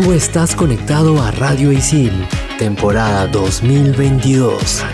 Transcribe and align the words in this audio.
Tú 0.00 0.12
estás 0.12 0.54
conectado 0.54 1.20
a 1.20 1.32
Radio 1.32 1.72
Isil, 1.72 2.12
temporada 2.56 3.26
2022. 3.26 4.84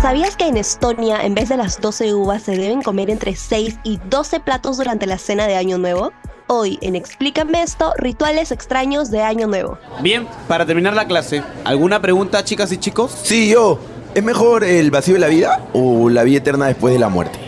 ¿Sabías 0.00 0.36
que 0.36 0.46
en 0.46 0.56
Estonia, 0.56 1.24
en 1.24 1.34
vez 1.34 1.48
de 1.48 1.56
las 1.56 1.80
12 1.80 2.14
uvas, 2.14 2.44
se 2.44 2.56
deben 2.56 2.82
comer 2.82 3.10
entre 3.10 3.34
6 3.34 3.80
y 3.82 3.98
12 4.08 4.38
platos 4.38 4.76
durante 4.76 5.06
la 5.06 5.18
cena 5.18 5.48
de 5.48 5.56
Año 5.56 5.76
Nuevo? 5.76 6.12
Hoy 6.46 6.78
en 6.82 6.94
Explícame 6.94 7.62
esto, 7.62 7.94
rituales 7.98 8.52
extraños 8.52 9.10
de 9.10 9.22
Año 9.22 9.48
Nuevo. 9.48 9.76
Bien, 10.00 10.28
para 10.46 10.66
terminar 10.66 10.94
la 10.94 11.08
clase, 11.08 11.42
¿alguna 11.64 12.00
pregunta, 12.00 12.44
chicas 12.44 12.70
y 12.70 12.78
chicos? 12.78 13.10
Sí, 13.24 13.48
yo. 13.48 13.80
¿Es 14.14 14.22
mejor 14.22 14.62
el 14.62 14.92
vacío 14.92 15.14
de 15.14 15.20
la 15.20 15.26
vida 15.26 15.64
o 15.72 16.10
la 16.10 16.22
vida 16.22 16.38
eterna 16.38 16.66
después 16.66 16.94
de 16.94 17.00
la 17.00 17.08
muerte? 17.08 17.47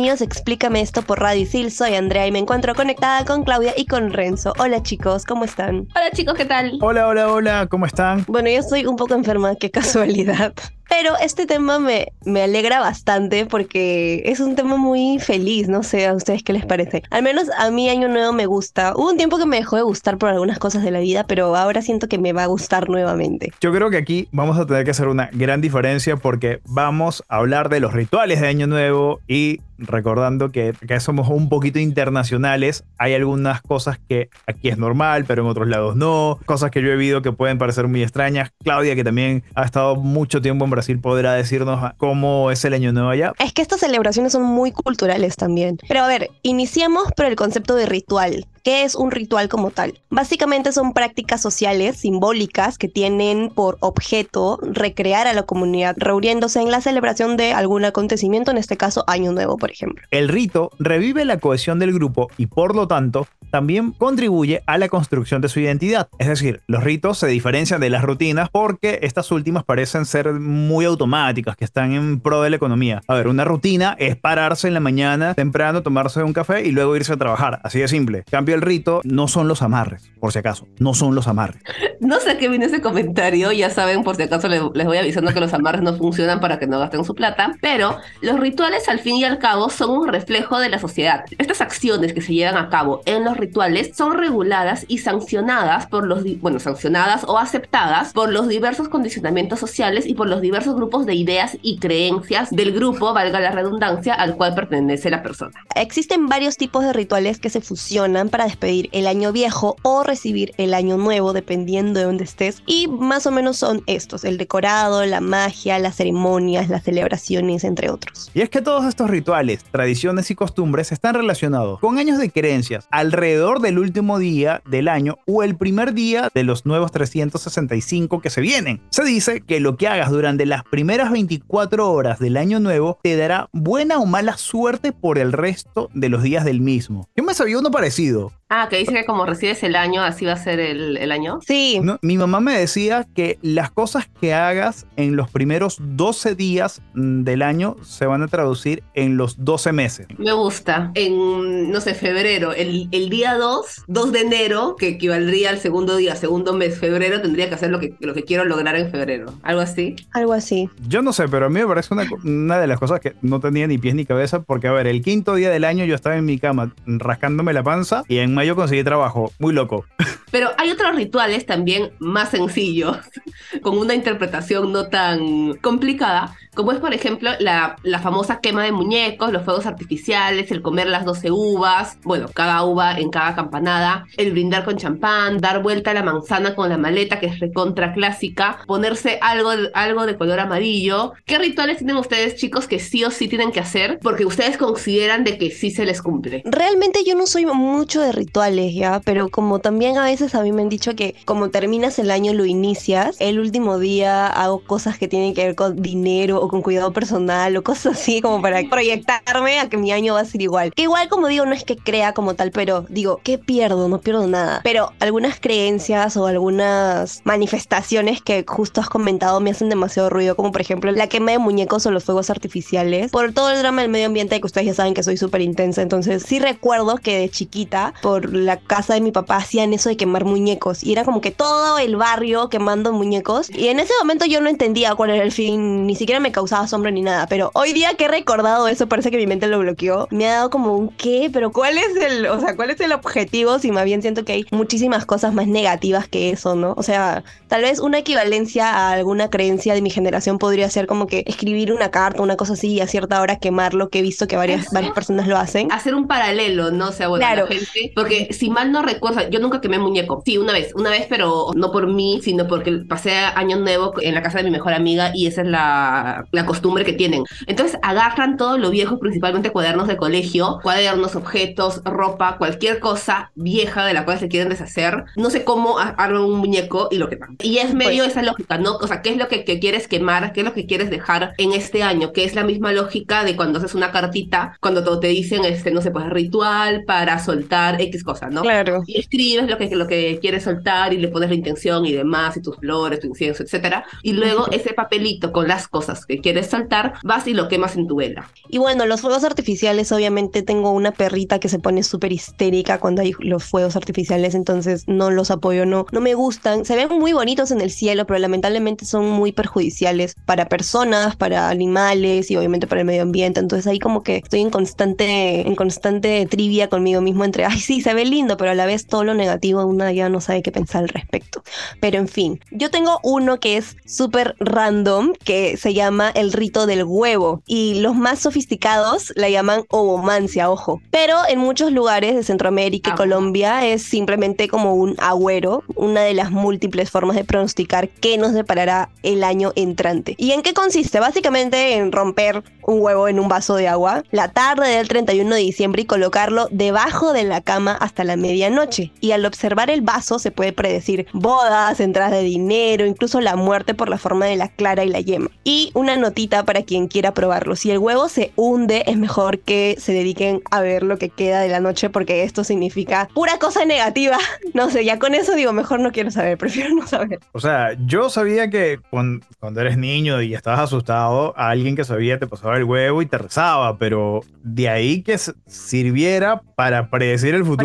Bienvenidos 0.00 0.22
a 0.22 0.24
Explícame 0.24 0.80
esto 0.80 1.02
por 1.02 1.20
Radio 1.20 1.42
Isil. 1.42 1.70
Soy 1.70 1.94
Andrea 1.94 2.26
y 2.26 2.32
me 2.32 2.38
encuentro 2.38 2.74
conectada 2.74 3.26
con 3.26 3.44
Claudia 3.44 3.74
y 3.76 3.84
con 3.84 4.14
Renzo. 4.14 4.54
Hola 4.58 4.82
chicos, 4.82 5.26
¿cómo 5.26 5.44
están? 5.44 5.88
Hola 5.94 6.10
chicos, 6.14 6.36
¿qué 6.36 6.46
tal? 6.46 6.78
Hola, 6.80 7.06
hola, 7.06 7.30
hola, 7.30 7.66
¿cómo 7.66 7.84
están? 7.84 8.24
Bueno, 8.26 8.48
yo 8.48 8.60
estoy 8.60 8.86
un 8.86 8.96
poco 8.96 9.12
enferma, 9.12 9.56
qué 9.56 9.70
casualidad. 9.70 10.54
Pero 10.88 11.12
este 11.22 11.46
tema 11.46 11.78
me, 11.78 12.08
me 12.24 12.42
alegra 12.42 12.80
bastante 12.80 13.46
porque 13.46 14.22
es 14.24 14.40
un 14.40 14.56
tema 14.56 14.76
muy 14.76 15.20
feliz, 15.20 15.68
no 15.68 15.84
sé 15.84 16.06
a 16.06 16.14
ustedes 16.14 16.42
qué 16.42 16.52
les 16.52 16.66
parece. 16.66 17.02
Al 17.10 17.22
menos 17.22 17.48
a 17.56 17.70
mí 17.70 17.88
Año 17.88 18.08
Nuevo 18.08 18.32
me 18.32 18.46
gusta. 18.46 18.94
Hubo 18.96 19.10
un 19.10 19.16
tiempo 19.16 19.38
que 19.38 19.46
me 19.46 19.58
dejó 19.58 19.76
de 19.76 19.82
gustar 19.82 20.18
por 20.18 20.30
algunas 20.30 20.58
cosas 20.58 20.82
de 20.82 20.90
la 20.90 20.98
vida, 20.98 21.24
pero 21.28 21.54
ahora 21.54 21.80
siento 21.80 22.08
que 22.08 22.18
me 22.18 22.32
va 22.32 22.42
a 22.42 22.46
gustar 22.46 22.88
nuevamente. 22.88 23.52
Yo 23.60 23.72
creo 23.72 23.88
que 23.88 23.98
aquí 23.98 24.28
vamos 24.32 24.58
a 24.58 24.66
tener 24.66 24.84
que 24.84 24.90
hacer 24.90 25.06
una 25.06 25.30
gran 25.32 25.60
diferencia 25.60 26.16
porque 26.16 26.60
vamos 26.64 27.22
a 27.28 27.36
hablar 27.36 27.68
de 27.68 27.78
los 27.78 27.92
rituales 27.92 28.40
de 28.40 28.48
Año 28.48 28.66
Nuevo 28.66 29.20
y 29.28 29.60
recordando 29.80 30.50
que, 30.50 30.74
somos 31.00 31.28
un 31.28 31.48
poquito 31.48 31.78
internacionales, 31.78 32.84
hay 32.98 33.14
algunas 33.14 33.62
cosas 33.62 33.98
que 34.08 34.28
aquí 34.46 34.68
es 34.68 34.78
normal, 34.78 35.24
pero 35.26 35.42
en 35.42 35.48
otros 35.48 35.68
lados 35.68 35.96
no, 35.96 36.38
cosas 36.44 36.70
que 36.70 36.82
yo 36.82 36.88
he 36.88 36.96
visto 36.96 37.22
que 37.22 37.32
pueden 37.32 37.58
parecer 37.58 37.88
muy 37.88 38.02
extrañas. 38.02 38.50
Claudia, 38.62 38.94
que 38.94 39.04
también 39.04 39.42
ha 39.54 39.64
estado 39.64 39.96
mucho 39.96 40.40
tiempo 40.42 40.64
en 40.64 40.70
Brasil, 40.70 40.98
podrá 41.00 41.32
decirnos 41.32 41.92
cómo 41.96 42.50
es 42.50 42.64
el 42.64 42.74
Año 42.74 42.92
Nuevo 42.92 43.08
allá. 43.08 43.32
Es 43.38 43.52
que 43.52 43.62
estas 43.62 43.80
celebraciones 43.80 44.32
son 44.32 44.42
muy 44.42 44.72
culturales 44.72 45.36
también. 45.36 45.78
Pero 45.88 46.02
a 46.02 46.08
ver, 46.08 46.28
iniciamos 46.42 47.12
por 47.16 47.26
el 47.26 47.36
concepto 47.36 47.74
de 47.74 47.86
ritual. 47.86 48.46
¿Qué 48.62 48.84
es 48.84 48.94
un 48.94 49.10
ritual 49.10 49.48
como 49.48 49.70
tal? 49.70 50.00
Básicamente 50.10 50.72
son 50.72 50.92
prácticas 50.92 51.40
sociales, 51.40 51.96
simbólicas, 51.96 52.76
que 52.76 52.88
tienen 52.88 53.48
por 53.48 53.78
objeto 53.80 54.58
recrear 54.62 55.26
a 55.26 55.32
la 55.32 55.44
comunidad, 55.44 55.96
reuniéndose 55.98 56.60
en 56.60 56.70
la 56.70 56.80
celebración 56.80 57.36
de 57.36 57.52
algún 57.52 57.84
acontecimiento, 57.84 58.50
en 58.50 58.58
este 58.58 58.76
caso 58.76 59.04
Año 59.06 59.32
Nuevo, 59.32 59.56
por 59.56 59.70
ejemplo. 59.70 60.04
El 60.10 60.28
rito 60.28 60.70
revive 60.78 61.24
la 61.24 61.38
cohesión 61.38 61.78
del 61.78 61.92
grupo 61.92 62.28
y 62.36 62.46
por 62.46 62.74
lo 62.74 62.86
tanto 62.86 63.26
también 63.50 63.92
contribuye 63.92 64.62
a 64.66 64.78
la 64.78 64.88
construcción 64.88 65.40
de 65.40 65.48
su 65.48 65.60
identidad. 65.60 66.08
Es 66.18 66.28
decir, 66.28 66.60
los 66.66 66.82
ritos 66.82 67.18
se 67.18 67.26
diferencian 67.26 67.80
de 67.80 67.90
las 67.90 68.02
rutinas 68.02 68.48
porque 68.50 69.00
estas 69.02 69.30
últimas 69.30 69.64
parecen 69.64 70.06
ser 70.06 70.32
muy 70.32 70.84
automáticas, 70.84 71.56
que 71.56 71.64
están 71.64 71.92
en 71.92 72.20
pro 72.20 72.42
de 72.42 72.50
la 72.50 72.56
economía. 72.56 73.02
A 73.06 73.14
ver, 73.14 73.28
una 73.28 73.44
rutina 73.44 73.96
es 73.98 74.16
pararse 74.16 74.68
en 74.68 74.74
la 74.74 74.80
mañana 74.80 75.34
temprano, 75.34 75.82
tomarse 75.82 76.22
un 76.22 76.32
café 76.32 76.66
y 76.66 76.72
luego 76.72 76.96
irse 76.96 77.12
a 77.12 77.16
trabajar. 77.16 77.60
Así 77.64 77.80
de 77.80 77.88
simple. 77.88 78.24
Cambio 78.30 78.54
el 78.54 78.62
rito 78.62 79.00
no 79.04 79.28
son 79.28 79.48
los 79.48 79.62
amarres, 79.62 80.10
por 80.20 80.32
si 80.32 80.38
acaso. 80.38 80.66
No 80.78 80.94
son 80.94 81.14
los 81.14 81.28
amarres. 81.28 81.62
No 82.00 82.18
sé 82.20 82.38
qué 82.38 82.48
viene 82.48 82.66
ese 82.66 82.80
comentario. 82.80 83.52
Ya 83.52 83.70
saben, 83.70 84.02
por 84.02 84.16
si 84.16 84.22
acaso 84.22 84.48
les, 84.48 84.62
les 84.74 84.86
voy 84.86 84.96
avisando 84.96 85.32
que 85.32 85.40
los 85.40 85.52
amarres 85.52 85.82
no 85.82 85.96
funcionan 85.96 86.40
para 86.40 86.58
que 86.58 86.66
no 86.66 86.78
gasten 86.78 87.04
su 87.04 87.14
plata. 87.14 87.52
Pero 87.60 87.98
los 88.22 88.40
rituales, 88.40 88.88
al 88.88 89.00
fin 89.00 89.16
y 89.16 89.24
al 89.24 89.38
cabo, 89.38 89.70
son 89.70 89.90
un 89.90 90.08
reflejo 90.08 90.58
de 90.58 90.68
la 90.68 90.78
sociedad. 90.78 91.24
Estas 91.38 91.60
acciones 91.60 92.12
que 92.12 92.22
se 92.22 92.32
llevan 92.32 92.56
a 92.56 92.68
cabo 92.68 93.02
en 93.06 93.24
los 93.24 93.36
rituales 93.40 93.92
son 93.96 94.16
reguladas 94.16 94.84
y 94.86 94.98
sancionadas 94.98 95.86
por 95.86 96.06
los, 96.06 96.22
bueno, 96.40 96.60
sancionadas 96.60 97.24
o 97.24 97.38
aceptadas 97.38 98.12
por 98.12 98.30
los 98.30 98.46
diversos 98.46 98.88
condicionamientos 98.88 99.58
sociales 99.58 100.06
y 100.06 100.14
por 100.14 100.28
los 100.28 100.40
diversos 100.40 100.76
grupos 100.76 101.06
de 101.06 101.14
ideas 101.14 101.56
y 101.62 101.78
creencias 101.78 102.50
del 102.50 102.72
grupo, 102.72 103.12
valga 103.12 103.40
la 103.40 103.50
redundancia, 103.50 104.14
al 104.14 104.36
cual 104.36 104.54
pertenece 104.54 105.10
la 105.10 105.22
persona. 105.22 105.52
Existen 105.74 106.28
varios 106.28 106.56
tipos 106.56 106.84
de 106.84 106.92
rituales 106.92 107.40
que 107.40 107.50
se 107.50 107.60
fusionan 107.60 108.28
para 108.28 108.44
despedir 108.44 108.88
el 108.92 109.06
año 109.06 109.32
viejo 109.32 109.76
o 109.82 110.02
recibir 110.02 110.52
el 110.58 110.74
año 110.74 110.96
nuevo, 110.96 111.32
dependiendo 111.32 111.98
de 112.00 112.06
dónde 112.06 112.24
estés. 112.24 112.62
Y 112.66 112.86
más 112.88 113.26
o 113.26 113.30
menos 113.30 113.56
son 113.56 113.82
estos: 113.86 114.24
el 114.24 114.36
decorado, 114.36 115.04
la 115.06 115.20
magia, 115.20 115.78
las 115.78 115.96
ceremonias, 115.96 116.68
las 116.68 116.84
celebraciones, 116.84 117.64
entre 117.64 117.90
otros. 117.90 118.30
Y 118.34 118.42
es 118.42 118.50
que 118.50 118.60
todos 118.60 118.84
estos 118.84 119.08
rituales, 119.08 119.64
tradiciones 119.70 120.30
y 120.30 120.34
costumbres 120.34 120.92
están 120.92 121.14
relacionados 121.14 121.80
con 121.80 121.98
años 121.98 122.18
de 122.18 122.30
creencias 122.30 122.86
alrededor 122.90 123.29
del 123.30 123.78
último 123.78 124.18
día 124.18 124.60
del 124.68 124.88
año 124.88 125.18
o 125.26 125.42
el 125.42 125.56
primer 125.56 125.94
día 125.94 126.30
de 126.34 126.42
los 126.42 126.66
nuevos 126.66 126.90
365 126.90 128.20
que 128.20 128.28
se 128.28 128.40
vienen. 128.40 128.80
Se 128.90 129.04
dice 129.04 129.40
que 129.40 129.60
lo 129.60 129.76
que 129.76 129.86
hagas 129.86 130.10
durante 130.10 130.46
las 130.46 130.64
primeras 130.64 131.12
24 131.12 131.90
horas 131.90 132.18
del 132.18 132.36
año 132.36 132.58
nuevo 132.58 132.98
te 133.02 133.16
dará 133.16 133.48
buena 133.52 133.98
o 133.98 134.06
mala 134.06 134.36
suerte 134.36 134.92
por 134.92 135.18
el 135.18 135.32
resto 135.32 135.90
de 135.94 136.08
los 136.08 136.22
días 136.22 136.44
del 136.44 136.60
mismo. 136.60 137.08
Yo 137.16 137.22
me 137.22 137.34
sabía 137.34 137.58
uno 137.58 137.70
parecido. 137.70 138.32
Ah, 138.52 138.66
que 138.68 138.78
dice 138.78 138.92
que 138.92 139.04
como 139.04 139.26
recibes 139.26 139.62
el 139.62 139.76
año, 139.76 140.02
así 140.02 140.24
va 140.24 140.32
a 140.32 140.36
ser 140.36 140.58
el, 140.58 140.96
el 140.96 141.12
año. 141.12 141.38
Sí, 141.46 141.80
No, 141.82 141.98
mi 142.02 142.18
mamá 142.18 142.40
me 142.40 142.58
decía 142.58 143.06
que 143.14 143.38
las 143.42 143.70
cosas 143.70 144.08
que 144.20 144.34
hagas 144.34 144.86
en 144.96 145.14
los 145.14 145.30
primeros 145.30 145.78
12 145.80 146.34
días 146.34 146.82
mm, 146.94 147.22
del 147.22 147.42
año 147.42 147.76
se 147.82 148.06
van 148.06 148.24
a 148.24 148.28
traducir 148.28 148.82
en 148.94 149.16
los 149.16 149.44
12 149.44 149.72
meses. 149.72 150.08
Me 150.18 150.32
gusta. 150.32 150.90
En, 150.94 151.70
no 151.70 151.80
sé, 151.80 151.94
febrero, 151.94 152.52
el, 152.52 152.88
el 152.90 153.08
día 153.08 153.34
2, 153.34 153.84
2 153.86 154.12
de 154.12 154.20
enero, 154.20 154.74
que 154.76 154.88
equivaldría 154.88 155.50
al 155.50 155.58
segundo 155.60 155.96
día, 155.96 156.16
segundo 156.16 156.52
mes, 156.52 156.76
febrero, 156.78 157.20
tendría 157.22 157.48
que 157.48 157.54
hacer 157.54 157.70
lo 157.70 157.78
que, 157.78 157.94
lo 158.00 158.14
que 158.14 158.24
quiero 158.24 158.44
lograr 158.44 158.74
en 158.74 158.90
febrero. 158.90 159.32
Algo 159.42 159.60
así. 159.60 159.94
algo 160.12 160.32
así. 160.32 160.68
Yo 160.88 161.02
no 161.02 161.12
sé, 161.12 161.28
pero 161.28 161.46
a 161.46 161.48
mí 161.48 161.60
me 161.60 161.66
parece 161.68 161.94
una, 161.94 162.08
una 162.24 162.58
de 162.58 162.66
las 162.66 162.80
cosas 162.80 162.98
que 162.98 163.14
no 163.22 163.38
tenía 163.38 163.68
ni 163.68 163.78
pies 163.78 163.94
ni 163.94 164.04
cabeza, 164.04 164.42
porque 164.42 164.66
a 164.66 164.72
ver, 164.72 164.88
el 164.88 165.02
quinto 165.02 165.36
día 165.36 165.50
del 165.50 165.62
año 165.62 165.84
yo 165.84 165.94
estaba 165.94 166.16
en 166.16 166.24
mi 166.24 166.38
cama 166.38 166.74
rascándome 166.86 167.52
la 167.52 167.62
panza 167.62 168.02
y 168.08 168.18
en 168.18 168.39
mayo 168.40 168.56
conseguí 168.56 168.82
trabajo. 168.82 169.32
Muy 169.38 169.52
loco. 169.52 169.84
Pero 170.30 170.50
hay 170.58 170.70
otros 170.70 170.94
rituales 170.94 171.44
también 171.44 171.90
más 171.98 172.30
sencillos, 172.30 172.96
con 173.62 173.76
una 173.76 173.94
interpretación 173.94 174.72
no 174.72 174.88
tan 174.88 175.54
complicada, 175.56 176.34
como 176.54 176.72
es 176.72 176.78
por 176.78 176.94
ejemplo 176.94 177.30
la, 177.40 177.76
la 177.82 177.98
famosa 177.98 178.40
quema 178.40 178.62
de 178.64 178.70
muñecos, 178.72 179.32
los 179.32 179.44
fuegos 179.44 179.66
artificiales, 179.66 180.50
el 180.52 180.62
comer 180.62 180.86
las 180.86 181.04
12 181.04 181.30
uvas, 181.32 181.98
bueno, 182.04 182.26
cada 182.32 182.62
uva 182.64 182.98
en 182.98 183.10
cada 183.10 183.34
campanada, 183.34 184.04
el 184.16 184.30
brindar 184.32 184.64
con 184.64 184.76
champán, 184.76 185.38
dar 185.38 185.62
vuelta 185.62 185.90
a 185.90 185.94
la 185.94 186.02
manzana 186.02 186.54
con 186.54 186.68
la 186.68 186.78
maleta, 186.78 187.18
que 187.20 187.26
es 187.26 187.40
recontra 187.40 187.92
clásica, 187.92 188.58
ponerse 188.66 189.18
algo, 189.22 189.50
de- 189.56 189.70
algo 189.74 190.06
de 190.06 190.16
color 190.16 190.38
amarillo. 190.40 191.12
¿Qué 191.26 191.38
rituales 191.38 191.78
tienen 191.78 191.96
ustedes, 191.96 192.36
chicos, 192.36 192.66
que 192.68 192.78
sí 192.78 193.04
o 193.04 193.10
sí 193.10 193.26
tienen 193.28 193.50
que 193.52 193.60
hacer 193.60 193.98
porque 194.00 194.24
ustedes 194.24 194.56
consideran 194.56 195.24
de 195.24 195.38
que 195.38 195.50
sí 195.50 195.70
se 195.72 195.84
les 195.84 196.00
cumple? 196.02 196.42
Realmente 196.44 197.04
yo 197.04 197.14
no 197.16 197.26
soy 197.26 197.46
mucho 197.46 198.00
de 198.00 198.12
rituales, 198.12 198.29
ya, 198.32 199.00
pero 199.04 199.28
como 199.28 199.58
también 199.58 199.98
a 199.98 200.04
veces 200.04 200.34
a 200.34 200.42
mí 200.42 200.52
me 200.52 200.62
han 200.62 200.68
dicho 200.68 200.94
que 200.94 201.14
como 201.24 201.50
terminas 201.50 201.98
el 201.98 202.10
año 202.10 202.32
lo 202.32 202.44
inicias, 202.44 203.16
el 203.18 203.38
último 203.38 203.78
día 203.78 204.26
hago 204.26 204.60
cosas 204.60 204.98
que 204.98 205.08
tienen 205.08 205.34
que 205.34 205.44
ver 205.44 205.54
con 205.54 205.80
dinero 205.80 206.40
o 206.40 206.48
con 206.48 206.62
cuidado 206.62 206.92
personal 206.92 207.56
o 207.56 207.62
cosas 207.62 207.98
así 207.98 208.20
como 208.20 208.40
para 208.40 208.62
proyectarme 208.68 209.60
a 209.60 209.68
que 209.68 209.76
mi 209.76 209.92
año 209.92 210.14
va 210.14 210.20
a 210.20 210.24
ser 210.24 210.42
igual. 210.42 210.72
Que 210.74 210.82
igual 210.82 211.08
como 211.08 211.28
digo, 211.28 211.46
no 211.46 211.54
es 211.54 211.64
que 211.64 211.76
crea 211.76 212.12
como 212.14 212.34
tal, 212.34 212.50
pero 212.50 212.84
digo, 212.88 213.20
¿qué 213.22 213.38
pierdo? 213.38 213.88
No 213.88 214.00
pierdo 214.00 214.26
nada. 214.26 214.60
Pero 214.62 214.92
algunas 215.00 215.40
creencias 215.40 216.16
o 216.16 216.26
algunas 216.26 217.20
manifestaciones 217.24 218.22
que 218.22 218.44
justo 218.46 218.80
has 218.80 218.88
comentado 218.88 219.40
me 219.40 219.50
hacen 219.50 219.68
demasiado 219.68 220.10
ruido, 220.10 220.36
como 220.36 220.52
por 220.52 220.60
ejemplo 220.60 220.92
la 220.92 221.08
quema 221.08 221.32
de 221.32 221.38
muñecos 221.38 221.86
o 221.86 221.90
los 221.90 222.04
fuegos 222.04 222.30
artificiales. 222.30 223.10
Por 223.10 223.32
todo 223.32 223.50
el 223.50 223.58
drama 223.58 223.82
del 223.82 223.90
medio 223.90 224.06
ambiente 224.06 224.40
que 224.40 224.46
ustedes 224.46 224.66
ya 224.66 224.74
saben 224.74 224.94
que 224.94 225.02
soy 225.02 225.16
súper 225.16 225.40
intensa, 225.40 225.82
entonces 225.82 226.22
sí 226.26 226.38
recuerdo 226.38 226.96
que 226.96 227.18
de 227.18 227.28
chiquita, 227.28 227.94
por 228.02 228.19
por 228.20 228.34
la 228.34 228.58
casa 228.58 228.94
de 228.94 229.00
mi 229.00 229.12
papá 229.12 229.36
hacían 229.36 229.72
eso 229.72 229.88
de 229.88 229.96
quemar 229.96 230.24
muñecos. 230.24 230.82
Y 230.84 230.92
era 230.92 231.04
como 231.04 231.20
que 231.20 231.30
todo 231.30 231.78
el 231.78 231.96
barrio 231.96 232.48
quemando 232.48 232.92
muñecos. 232.92 233.50
Y 233.50 233.68
en 233.68 233.80
ese 233.80 233.92
momento 234.00 234.26
yo 234.26 234.40
no 234.40 234.48
entendía 234.48 234.94
cuál 234.94 235.10
era 235.10 235.24
el 235.24 235.32
fin, 235.32 235.86
ni 235.86 235.96
siquiera 235.96 236.20
me 236.20 236.32
causaba 236.32 236.64
asombro 236.64 236.90
ni 236.90 237.02
nada. 237.02 237.26
Pero 237.26 237.50
hoy 237.54 237.72
día 237.72 237.94
que 237.94 238.04
he 238.04 238.08
recordado 238.08 238.68
eso, 238.68 238.88
parece 238.88 239.10
que 239.10 239.16
mi 239.16 239.26
mente 239.26 239.46
lo 239.46 239.58
bloqueó. 239.58 240.06
Me 240.10 240.28
ha 240.28 240.34
dado 240.34 240.50
como 240.50 240.76
un 240.76 240.88
qué, 240.90 241.30
pero 241.32 241.50
¿cuál 241.52 241.78
es 241.78 241.96
el, 241.96 242.26
o 242.26 242.40
sea, 242.40 242.56
cuál 242.56 242.70
es 242.70 242.80
el 242.80 242.92
objetivo? 242.92 243.58
Si 243.58 243.70
más 243.70 243.84
bien 243.84 244.02
siento 244.02 244.24
que 244.24 244.32
hay 244.32 244.46
muchísimas 244.50 245.06
cosas 245.06 245.32
más 245.34 245.46
negativas 245.46 246.08
que 246.08 246.30
eso, 246.30 246.54
¿no? 246.54 246.74
O 246.76 246.82
sea, 246.82 247.24
tal 247.48 247.62
vez 247.62 247.80
una 247.80 247.98
equivalencia 247.98 248.70
a 248.70 248.92
alguna 248.92 249.30
creencia 249.30 249.74
de 249.74 249.82
mi 249.82 249.90
generación 249.90 250.38
podría 250.38 250.68
ser 250.70 250.86
como 250.86 251.06
que 251.06 251.24
escribir 251.26 251.72
una 251.72 251.90
carta, 251.90 252.22
una 252.22 252.36
cosa 252.36 252.52
así, 252.54 252.68
y 252.68 252.80
a 252.80 252.86
cierta 252.86 253.20
hora 253.20 253.38
quemarlo, 253.38 253.88
que 253.90 254.00
he 254.00 254.02
visto 254.02 254.26
que 254.26 254.36
varias, 254.36 254.70
varias 254.72 254.92
personas 254.92 255.26
lo 255.26 255.36
hacen. 255.36 255.70
Hacer 255.72 255.94
un 255.94 256.06
paralelo, 256.06 256.70
¿no? 256.70 256.88
O 256.88 256.92
sea, 256.92 257.08
bueno, 257.08 257.20
Claro. 257.24 257.46
la 257.48 257.54
gente, 257.54 257.92
porque 257.94 258.09
si 258.30 258.50
mal 258.50 258.72
no 258.72 258.82
recuerdo, 258.82 259.28
yo 259.30 259.40
nunca 259.40 259.60
quemé 259.60 259.78
muñeco. 259.78 260.22
Sí, 260.24 260.38
una 260.38 260.52
vez, 260.52 260.72
una 260.74 260.90
vez, 260.90 261.06
pero 261.08 261.48
no 261.54 261.70
por 261.72 261.86
mí, 261.86 262.20
sino 262.22 262.46
porque 262.46 262.72
pasé 262.88 263.12
año 263.12 263.56
nuevo 263.58 263.92
en 264.00 264.14
la 264.14 264.22
casa 264.22 264.38
de 264.38 264.44
mi 264.44 264.50
mejor 264.50 264.72
amiga 264.72 265.10
y 265.14 265.26
esa 265.26 265.42
es 265.42 265.48
la, 265.48 266.24
la 266.32 266.46
costumbre 266.46 266.84
que 266.84 266.92
tienen. 266.92 267.24
Entonces 267.46 267.78
agarran 267.82 268.36
todo 268.36 268.58
lo 268.58 268.70
viejo, 268.70 268.98
principalmente 268.98 269.50
cuadernos 269.50 269.88
de 269.88 269.96
colegio, 269.96 270.58
cuadernos, 270.62 271.16
objetos, 271.16 271.82
ropa, 271.84 272.36
cualquier 272.38 272.78
cosa 272.80 273.30
vieja 273.34 273.84
de 273.84 273.94
la 273.94 274.04
cual 274.04 274.18
se 274.18 274.28
quieren 274.28 274.48
deshacer. 274.48 275.04
No 275.16 275.30
sé 275.30 275.44
cómo 275.44 275.78
arman 275.78 276.22
un 276.22 276.38
muñeco 276.38 276.88
y 276.90 276.98
lo 276.98 277.08
queman. 277.08 277.36
Y 277.42 277.58
es 277.58 277.74
medio 277.74 278.04
Pues- 278.04 278.12
esa 278.12 278.22
lógica, 278.22 278.58
¿no? 278.58 278.76
O 278.76 278.86
sea, 278.86 279.02
¿qué 279.02 279.10
es 279.10 279.16
lo 279.16 279.28
que, 279.28 279.44
que 279.44 279.58
quieres 279.58 279.88
quemar? 279.88 280.32
¿Qué 280.32 280.40
es 280.40 280.46
lo 280.46 280.54
que 280.54 280.66
quieres 280.66 280.90
dejar 280.90 281.34
en 281.38 281.52
este 281.52 281.82
año? 281.82 282.12
Que 282.12 282.24
es 282.24 282.34
la 282.34 282.44
misma 282.44 282.72
lógica 282.72 283.24
de 283.24 283.36
cuando 283.36 283.58
haces 283.58 283.74
una 283.74 283.92
cartita, 283.92 284.56
cuando 284.60 284.98
te 285.00 285.08
dicen, 285.08 285.44
este, 285.44 285.70
no 285.70 285.80
sé, 285.82 285.90
pues 285.90 286.08
ritual 286.10 286.84
para 286.84 287.18
soltar 287.18 287.80
X 287.90 288.04
cosa, 288.04 288.28
¿no? 288.28 288.42
Claro. 288.42 288.82
Y 288.86 288.98
escribes 288.98 289.48
lo 289.48 289.58
que, 289.58 289.74
lo 289.76 289.86
que 289.86 290.18
quieres 290.20 290.44
soltar 290.44 290.92
y 290.92 290.98
le 290.98 291.08
pones 291.08 291.28
la 291.28 291.34
intención 291.34 291.84
y 291.86 291.92
demás, 291.92 292.36
y 292.36 292.42
tus 292.42 292.56
flores, 292.56 293.00
tu 293.00 293.08
incienso, 293.08 293.42
etcétera. 293.42 293.84
Y 294.02 294.12
luego 294.12 294.50
ese 294.50 294.72
papelito 294.72 295.32
con 295.32 295.48
las 295.48 295.68
cosas 295.68 296.06
que 296.06 296.20
quieres 296.20 296.48
soltar, 296.48 296.94
vas 297.02 297.26
y 297.26 297.34
lo 297.34 297.48
quemas 297.48 297.76
en 297.76 297.86
tu 297.86 297.96
vela. 297.96 298.30
Y 298.48 298.58
bueno, 298.58 298.86
los 298.86 299.00
fuegos 299.00 299.24
artificiales, 299.24 299.92
obviamente 299.92 300.42
tengo 300.42 300.70
una 300.70 300.92
perrita 300.92 301.38
que 301.38 301.48
se 301.48 301.58
pone 301.58 301.82
súper 301.82 302.12
histérica 302.12 302.78
cuando 302.78 303.02
hay 303.02 303.12
los 303.18 303.44
fuegos 303.44 303.76
artificiales, 303.76 304.34
entonces 304.34 304.84
no 304.86 305.10
los 305.10 305.30
apoyo, 305.30 305.66
no, 305.66 305.86
no 305.92 306.00
me 306.00 306.14
gustan. 306.14 306.64
Se 306.64 306.76
ven 306.76 306.88
muy 306.88 307.12
bonitos 307.12 307.50
en 307.50 307.60
el 307.60 307.70
cielo, 307.70 308.06
pero 308.06 308.18
lamentablemente 308.18 308.84
son 308.84 309.08
muy 309.10 309.32
perjudiciales 309.32 310.16
para 310.24 310.48
personas, 310.48 311.16
para 311.16 311.48
animales 311.48 312.30
y 312.30 312.36
obviamente 312.36 312.66
para 312.66 312.80
el 312.80 312.86
medio 312.86 313.02
ambiente. 313.02 313.40
Entonces 313.40 313.66
ahí 313.66 313.78
como 313.78 314.02
que 314.02 314.16
estoy 314.16 314.40
en 314.40 314.50
constante, 314.50 315.46
en 315.46 315.54
constante 315.54 316.26
trivia 316.26 316.68
conmigo 316.68 317.00
mismo 317.00 317.24
entre, 317.24 317.44
ay 317.44 317.58
sí, 317.58 317.79
se 317.80 317.94
ve 317.94 318.04
lindo, 318.04 318.36
pero 318.36 318.50
a 318.50 318.54
la 318.54 318.66
vez 318.66 318.86
todo 318.86 319.04
lo 319.04 319.14
negativo 319.14 319.64
una 319.64 319.92
ya 319.92 320.08
no 320.08 320.20
sabe 320.20 320.42
qué 320.42 320.52
pensar 320.52 320.82
al 320.82 320.88
respecto. 320.88 321.42
Pero 321.80 321.98
en 321.98 322.08
fin, 322.08 322.40
yo 322.50 322.70
tengo 322.70 323.00
uno 323.02 323.40
que 323.40 323.56
es 323.56 323.76
súper 323.86 324.34
random, 324.38 325.12
que 325.24 325.56
se 325.56 325.74
llama 325.74 326.10
el 326.10 326.32
rito 326.32 326.66
del 326.66 326.84
huevo. 326.84 327.42
Y 327.46 327.80
los 327.80 327.94
más 327.94 328.20
sofisticados 328.20 329.12
la 329.16 329.28
llaman 329.28 329.64
ovomancia, 329.68 330.50
ojo. 330.50 330.80
Pero 330.90 331.16
en 331.28 331.38
muchos 331.38 331.72
lugares 331.72 332.14
de 332.14 332.22
Centroamérica 332.22 332.90
y 332.90 332.92
Ah. 332.92 332.96
Colombia 332.96 333.66
es 333.66 333.82
simplemente 333.82 334.48
como 334.48 334.74
un 334.74 334.96
agüero, 334.98 335.62
una 335.74 336.02
de 336.02 336.14
las 336.14 336.30
múltiples 336.30 336.90
formas 336.90 337.16
de 337.16 337.24
pronosticar 337.24 337.88
qué 337.88 338.18
nos 338.18 338.32
deparará 338.32 338.90
el 339.02 339.24
año 339.24 339.52
entrante. 339.56 340.14
¿Y 340.18 340.32
en 340.32 340.42
qué 340.42 340.54
consiste? 340.54 341.00
Básicamente 341.00 341.74
en 341.76 341.92
romper 341.92 342.42
un 342.66 342.80
huevo 342.80 343.08
en 343.08 343.18
un 343.18 343.28
vaso 343.28 343.56
de 343.56 343.68
agua 343.68 344.04
la 344.10 344.28
tarde 344.28 344.68
del 344.68 344.88
31 344.88 345.34
de 345.34 345.40
diciembre 345.40 345.82
y 345.82 345.86
colocarlo 345.86 346.48
debajo 346.50 347.12
de 347.12 347.24
la 347.24 347.40
cama 347.40 347.69
hasta 347.72 348.04
la 348.04 348.16
medianoche. 348.16 348.92
Y 349.00 349.12
al 349.12 349.24
observar 349.26 349.70
el 349.70 349.82
vaso 349.82 350.18
se 350.18 350.30
puede 350.30 350.52
predecir 350.52 351.06
bodas, 351.12 351.80
entradas 351.80 352.12
de 352.12 352.22
dinero, 352.22 352.86
incluso 352.86 353.20
la 353.20 353.36
muerte 353.36 353.74
por 353.74 353.88
la 353.88 353.98
forma 353.98 354.26
de 354.26 354.36
la 354.36 354.48
clara 354.48 354.84
y 354.84 354.88
la 354.88 355.00
yema. 355.00 355.30
Y 355.44 355.70
una 355.74 355.96
notita 355.96 356.44
para 356.44 356.62
quien 356.62 356.88
quiera 356.88 357.14
probarlo. 357.14 357.56
Si 357.56 357.70
el 357.70 357.78
huevo 357.78 358.08
se 358.08 358.32
hunde, 358.36 358.84
es 358.86 358.96
mejor 358.96 359.40
que 359.40 359.76
se 359.78 359.92
dediquen 359.92 360.42
a 360.50 360.60
ver 360.60 360.82
lo 360.82 360.98
que 360.98 361.08
queda 361.08 361.40
de 361.40 361.48
la 361.48 361.60
noche 361.60 361.90
porque 361.90 362.24
esto 362.24 362.44
significa 362.44 363.08
pura 363.14 363.38
cosa 363.38 363.64
negativa. 363.64 364.18
No 364.52 364.68
sé, 364.68 364.84
ya 364.84 364.98
con 364.98 365.14
eso 365.14 365.36
digo, 365.36 365.52
mejor 365.52 365.78
no 365.80 365.92
quiero 365.92 366.10
saber, 366.10 366.36
prefiero 366.36 366.74
no 366.74 366.86
saber. 366.86 367.20
O 367.32 367.40
sea, 367.40 367.76
yo 367.86 368.10
sabía 368.10 368.50
que 368.50 368.80
cuando, 368.90 369.24
cuando 369.38 369.60
eres 369.60 369.78
niño 369.78 370.20
y 370.22 370.34
estabas 370.34 370.60
asustado, 370.60 371.32
a 371.36 371.50
alguien 371.50 371.76
que 371.76 371.84
sabía 371.84 372.18
te 372.18 372.26
pasaba 372.26 372.56
el 372.56 372.64
huevo 372.64 373.00
y 373.00 373.06
te 373.06 373.16
rezaba, 373.16 373.78
pero 373.78 374.20
de 374.42 374.68
ahí 374.68 375.02
que 375.02 375.16
sirviera 375.46 376.42
para 376.56 376.90
predecir 376.90 377.34
el 377.34 377.44
futuro, 377.44 377.59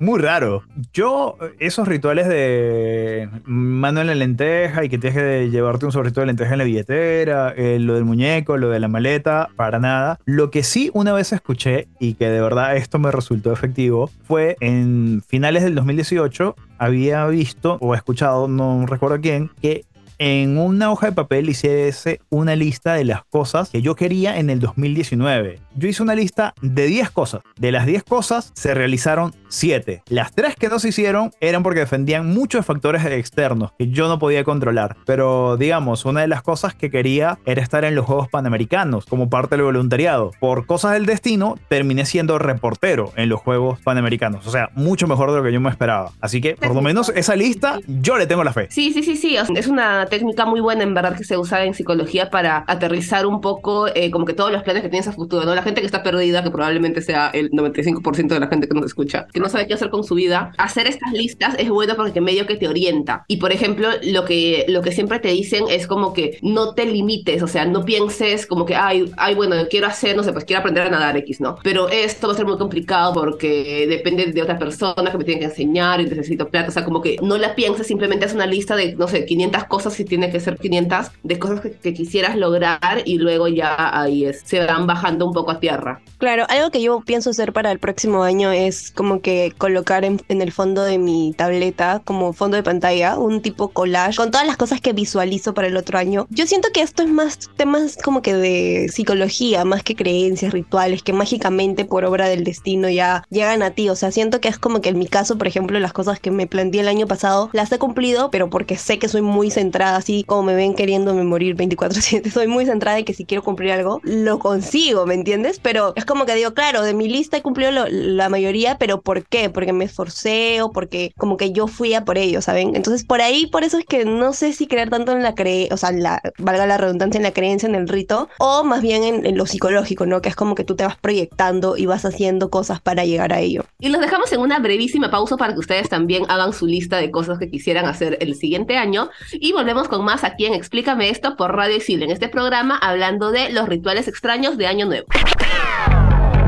Muy 0.00 0.20
raro. 0.20 0.62
Yo, 0.92 1.36
esos 1.58 1.88
rituales 1.88 2.28
de 2.28 3.28
mano 3.44 4.00
en 4.00 4.06
la 4.06 4.14
lenteja 4.14 4.84
y 4.84 4.88
que 4.88 4.98
tienes 4.98 5.18
que 5.18 5.50
llevarte 5.50 5.86
un 5.86 5.92
sobrecito 5.92 6.20
de 6.20 6.26
lenteja 6.26 6.52
en 6.52 6.58
la 6.58 6.64
billetera, 6.64 7.54
eh, 7.56 7.78
lo 7.78 7.94
del 7.94 8.04
muñeco, 8.04 8.56
lo 8.56 8.70
de 8.70 8.80
la 8.80 8.88
maleta, 8.88 9.48
para 9.56 9.78
nada. 9.78 10.18
Lo 10.24 10.50
que 10.50 10.62
sí 10.62 10.90
una 10.94 11.12
vez 11.12 11.32
escuché 11.32 11.88
y 11.98 12.14
que 12.14 12.28
de 12.28 12.40
verdad 12.40 12.76
esto 12.76 12.98
me 12.98 13.10
resultó 13.10 13.52
efectivo 13.52 14.10
fue 14.24 14.56
en 14.60 15.22
finales 15.26 15.62
del 15.62 15.74
2018 15.74 16.56
había 16.78 17.26
visto 17.26 17.78
o 17.80 17.94
escuchado, 17.94 18.48
no 18.48 18.86
recuerdo 18.86 19.20
quién, 19.20 19.50
que 19.60 19.84
en 20.18 20.58
una 20.58 20.90
hoja 20.90 21.06
de 21.08 21.12
papel 21.12 21.48
hiciese 21.48 22.20
una 22.30 22.56
lista 22.56 22.94
de 22.94 23.04
las 23.04 23.24
cosas 23.24 23.70
que 23.70 23.82
yo 23.82 23.94
quería 23.94 24.38
en 24.38 24.50
el 24.50 24.60
2019. 24.60 25.60
Yo 25.74 25.88
hice 25.88 26.02
una 26.02 26.14
lista 26.14 26.54
de 26.62 26.86
10 26.86 27.10
cosas. 27.10 27.42
De 27.56 27.72
las 27.72 27.86
10 27.86 28.04
cosas 28.04 28.52
se 28.54 28.74
realizaron 28.74 29.34
7. 29.48 30.02
Las 30.08 30.32
3 30.32 30.56
que 30.56 30.68
no 30.68 30.78
se 30.78 30.88
hicieron 30.88 31.32
eran 31.40 31.62
porque 31.62 31.80
defendían 31.80 32.32
muchos 32.32 32.64
factores 32.64 33.04
externos 33.04 33.72
que 33.78 33.88
yo 33.88 34.08
no 34.08 34.18
podía 34.18 34.44
controlar. 34.44 34.96
Pero 35.04 35.56
digamos, 35.56 36.04
una 36.04 36.22
de 36.22 36.28
las 36.28 36.42
cosas 36.42 36.74
que 36.74 36.90
quería 36.90 37.38
era 37.44 37.62
estar 37.62 37.84
en 37.84 37.94
los 37.94 38.06
Juegos 38.06 38.28
Panamericanos 38.28 39.06
como 39.06 39.28
parte 39.28 39.56
del 39.56 39.64
voluntariado. 39.64 40.30
Por 40.40 40.66
cosas 40.66 40.92
del 40.92 41.06
destino, 41.06 41.56
terminé 41.68 42.06
siendo 42.06 42.38
reportero 42.38 43.12
en 43.16 43.28
los 43.28 43.40
Juegos 43.40 43.80
Panamericanos. 43.80 44.46
O 44.46 44.50
sea, 44.50 44.70
mucho 44.74 45.06
mejor 45.06 45.30
de 45.30 45.38
lo 45.38 45.42
que 45.42 45.52
yo 45.52 45.60
me 45.60 45.70
esperaba. 45.70 46.12
Así 46.20 46.40
que, 46.40 46.54
por 46.54 46.74
lo 46.74 46.82
menos, 46.82 47.12
esa 47.14 47.36
lista 47.36 47.78
yo 47.86 48.16
le 48.16 48.26
tengo 48.26 48.44
la 48.44 48.52
fe. 48.52 48.68
Sí, 48.70 48.92
sí, 48.92 49.02
sí, 49.02 49.16
sí. 49.16 49.36
Es 49.54 49.66
una 49.66 50.05
técnica 50.06 50.46
muy 50.46 50.60
buena, 50.60 50.82
en 50.82 50.94
verdad, 50.94 51.16
que 51.16 51.24
se 51.24 51.36
usa 51.36 51.64
en 51.64 51.74
psicología 51.74 52.30
para 52.30 52.64
aterrizar 52.66 53.26
un 53.26 53.40
poco 53.40 53.88
eh, 53.88 54.10
como 54.10 54.24
que 54.24 54.32
todos 54.32 54.52
los 54.52 54.62
planes 54.62 54.82
que 54.82 54.88
tienes 54.88 55.08
a 55.08 55.12
futuro, 55.12 55.44
¿no? 55.44 55.54
La 55.54 55.62
gente 55.62 55.80
que 55.80 55.86
está 55.86 56.02
perdida, 56.02 56.42
que 56.42 56.50
probablemente 56.50 57.02
sea 57.02 57.30
el 57.30 57.50
95% 57.50 58.28
de 58.28 58.40
la 58.40 58.48
gente 58.48 58.68
que 58.68 58.74
nos 58.74 58.86
escucha, 58.86 59.26
que 59.32 59.40
no 59.40 59.48
sabe 59.48 59.66
qué 59.66 59.74
hacer 59.74 59.90
con 59.90 60.04
su 60.04 60.14
vida, 60.14 60.52
hacer 60.58 60.86
estas 60.86 61.12
listas 61.12 61.54
es 61.58 61.68
bueno 61.70 61.94
porque 61.96 62.20
medio 62.20 62.46
que 62.46 62.56
te 62.56 62.68
orienta. 62.68 63.24
Y, 63.28 63.36
por 63.36 63.52
ejemplo, 63.52 63.88
lo 64.02 64.24
que, 64.24 64.64
lo 64.68 64.82
que 64.82 64.92
siempre 64.92 65.18
te 65.18 65.28
dicen 65.28 65.64
es 65.68 65.86
como 65.86 66.12
que 66.12 66.38
no 66.42 66.74
te 66.74 66.84
limites, 66.86 67.42
o 67.42 67.46
sea, 67.46 67.64
no 67.64 67.84
pienses 67.84 68.46
como 68.46 68.64
que, 68.64 68.74
ay, 68.74 69.10
ay, 69.16 69.34
bueno, 69.34 69.56
quiero 69.70 69.86
hacer, 69.86 70.16
no 70.16 70.22
sé, 70.22 70.32
pues 70.32 70.44
quiero 70.44 70.60
aprender 70.60 70.84
a 70.84 70.90
nadar 70.90 71.16
X, 71.18 71.40
¿no? 71.40 71.56
Pero 71.62 71.88
esto 71.88 72.28
va 72.28 72.32
a 72.34 72.36
ser 72.36 72.46
muy 72.46 72.58
complicado 72.58 73.12
porque 73.14 73.86
depende 73.88 74.26
de 74.32 74.42
otra 74.42 74.58
persona 74.58 75.10
que 75.10 75.18
me 75.18 75.24
tiene 75.24 75.40
que 75.40 75.46
enseñar 75.46 76.00
y 76.00 76.04
necesito 76.04 76.48
plata, 76.48 76.68
o 76.68 76.72
sea, 76.72 76.84
como 76.84 77.00
que 77.00 77.16
no 77.22 77.36
la 77.38 77.54
pienses, 77.54 77.86
simplemente 77.86 78.26
haz 78.26 78.34
una 78.34 78.46
lista 78.46 78.76
de, 78.76 78.94
no 78.94 79.08
sé, 79.08 79.24
500 79.24 79.64
cosas, 79.64 79.94
si 79.96 80.04
tiene 80.04 80.30
que 80.30 80.40
ser 80.40 80.58
500, 80.58 81.10
de 81.22 81.38
cosas 81.38 81.60
que, 81.60 81.72
que 81.72 81.94
quisieras 81.94 82.36
lograr 82.36 83.02
y 83.04 83.18
luego 83.18 83.48
ya 83.48 84.00
ahí 84.00 84.24
es, 84.24 84.42
se 84.44 84.64
van 84.64 84.86
bajando 84.86 85.26
un 85.26 85.32
poco 85.32 85.50
a 85.50 85.60
tierra. 85.60 86.00
Claro, 86.18 86.46
algo 86.48 86.70
que 86.70 86.80
yo 86.80 87.00
pienso 87.00 87.30
hacer 87.30 87.52
para 87.52 87.70
el 87.70 87.78
próximo 87.78 88.22
año 88.22 88.50
es 88.50 88.90
como 88.90 89.20
que 89.20 89.52
colocar 89.58 90.04
en, 90.04 90.20
en 90.28 90.40
el 90.40 90.52
fondo 90.52 90.82
de 90.82 90.98
mi 90.98 91.34
tableta, 91.36 92.00
como 92.04 92.32
fondo 92.32 92.56
de 92.56 92.62
pantalla, 92.62 93.18
un 93.18 93.42
tipo 93.42 93.68
collage 93.68 94.16
con 94.16 94.30
todas 94.30 94.46
las 94.46 94.56
cosas 94.56 94.80
que 94.80 94.92
visualizo 94.92 95.54
para 95.54 95.68
el 95.68 95.76
otro 95.76 95.98
año. 95.98 96.26
Yo 96.30 96.46
siento 96.46 96.68
que 96.72 96.80
esto 96.80 97.02
es 97.02 97.08
más 97.08 97.38
temas 97.56 97.98
como 98.02 98.22
que 98.22 98.34
de 98.34 98.88
psicología, 98.90 99.64
más 99.64 99.82
que 99.82 99.94
creencias, 99.94 100.52
rituales, 100.52 101.02
que 101.02 101.12
mágicamente 101.12 101.84
por 101.84 102.04
obra 102.04 102.28
del 102.28 102.44
destino 102.44 102.88
ya 102.88 103.24
llegan 103.30 103.62
a 103.62 103.70
ti. 103.70 103.88
O 103.88 103.96
sea, 103.96 104.10
siento 104.10 104.40
que 104.40 104.48
es 104.48 104.58
como 104.58 104.80
que 104.80 104.90
en 104.90 104.98
mi 104.98 105.06
caso, 105.06 105.38
por 105.38 105.46
ejemplo, 105.46 105.78
las 105.78 105.92
cosas 105.92 106.20
que 106.20 106.30
me 106.30 106.46
planteé 106.46 106.80
el 106.80 106.88
año 106.88 107.06
pasado 107.06 107.50
las 107.52 107.70
he 107.72 107.78
cumplido, 107.78 108.30
pero 108.30 108.50
porque 108.50 108.76
sé 108.76 108.98
que 108.98 109.08
soy 109.08 109.22
muy 109.22 109.50
centrada, 109.50 109.85
así 109.94 110.24
como 110.24 110.42
me 110.42 110.54
ven 110.54 110.74
queriéndome 110.74 111.22
morir 111.22 111.54
24/7, 111.54 112.30
soy 112.30 112.48
muy 112.48 112.66
centrada 112.66 112.98
en 112.98 113.04
que 113.04 113.14
si 113.14 113.24
quiero 113.24 113.44
cumplir 113.44 113.72
algo, 113.72 114.00
lo 114.02 114.38
consigo, 114.38 115.06
¿me 115.06 115.14
entiendes? 115.14 115.60
Pero 115.62 115.92
es 115.96 116.04
como 116.04 116.26
que 116.26 116.34
digo, 116.34 116.54
claro, 116.54 116.82
de 116.82 116.94
mi 116.94 117.08
lista 117.08 117.36
he 117.36 117.42
cumplido 117.42 117.70
la 117.88 118.28
mayoría, 118.28 118.78
pero 118.78 119.00
¿por 119.00 119.24
qué? 119.24 119.50
Porque 119.50 119.72
me 119.72 119.84
esforcé 119.84 120.62
o 120.62 120.72
porque 120.72 121.12
como 121.16 121.36
que 121.36 121.52
yo 121.52 121.66
fui 121.68 121.94
a 121.94 122.04
por 122.04 122.18
ello, 122.18 122.42
¿saben? 122.42 122.74
Entonces 122.74 123.04
por 123.04 123.20
ahí, 123.20 123.46
por 123.46 123.62
eso 123.62 123.78
es 123.78 123.84
que 123.84 124.04
no 124.04 124.32
sé 124.32 124.52
si 124.52 124.66
creer 124.66 124.90
tanto 124.90 125.12
en 125.12 125.22
la 125.22 125.34
creencia, 125.34 125.74
o 125.74 125.76
sea, 125.76 125.90
valga 126.38 126.66
la 126.66 126.78
redundancia, 126.78 127.18
en 127.18 127.24
la 127.24 127.32
creencia, 127.32 127.68
en 127.68 127.74
el 127.74 127.88
rito, 127.88 128.28
o 128.38 128.64
más 128.64 128.82
bien 128.82 129.04
en, 129.04 129.26
en 129.26 129.36
lo 129.36 129.46
psicológico, 129.46 130.06
¿no? 130.06 130.22
Que 130.22 130.28
es 130.28 130.36
como 130.36 130.54
que 130.54 130.64
tú 130.64 130.74
te 130.74 130.84
vas 130.84 130.96
proyectando 130.96 131.76
y 131.76 131.86
vas 131.86 132.04
haciendo 132.04 132.50
cosas 132.50 132.80
para 132.80 133.04
llegar 133.04 133.32
a 133.32 133.40
ello. 133.40 133.64
Y 133.78 133.88
los 133.88 134.00
dejamos 134.00 134.32
en 134.32 134.40
una 134.40 134.58
brevísima 134.58 135.10
pausa 135.10 135.36
para 135.36 135.52
que 135.52 135.58
ustedes 135.58 135.88
también 135.88 136.24
hagan 136.28 136.52
su 136.52 136.66
lista 136.66 136.96
de 136.96 137.10
cosas 137.10 137.38
que 137.38 137.50
quisieran 137.50 137.86
hacer 137.86 138.18
el 138.20 138.34
siguiente 138.34 138.76
año. 138.76 139.10
Y 139.32 139.52
volvemos 139.52 139.75
con 139.84 140.04
más 140.04 140.24
aquí 140.24 140.46
en 140.46 140.54
Explícame 140.54 141.10
esto 141.10 141.36
por 141.36 141.54
Radio 141.54 141.76
Isil, 141.76 142.02
en 142.02 142.10
este 142.10 142.28
programa 142.28 142.78
hablando 142.78 143.30
de 143.30 143.50
los 143.50 143.68
rituales 143.68 144.08
extraños 144.08 144.56
de 144.56 144.66
Año 144.66 144.86
Nuevo. 144.86 145.06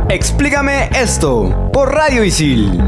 Explícame 0.09 0.89
esto 0.95 1.71
por 1.73 1.93
Radio 1.93 2.25
Isil. 2.25 2.83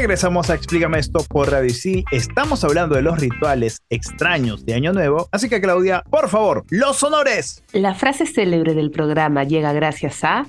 Regresamos 0.00 0.48
a 0.48 0.54
Explícame 0.54 0.98
esto 0.98 1.22
por 1.28 1.50
Radio 1.50 1.66
Isil. 1.66 2.06
Estamos 2.10 2.64
hablando 2.64 2.94
de 2.94 3.02
los 3.02 3.20
rituales 3.20 3.82
extraños 3.90 4.64
de 4.64 4.72
Año 4.72 4.94
Nuevo. 4.94 5.28
Así 5.30 5.50
que, 5.50 5.60
Claudia, 5.60 6.02
por 6.08 6.30
favor, 6.30 6.64
los 6.70 7.02
honores. 7.02 7.62
La 7.74 7.94
frase 7.94 8.24
célebre 8.24 8.72
del 8.72 8.90
programa 8.90 9.44
llega 9.44 9.74
gracias 9.74 10.24
a 10.24 10.46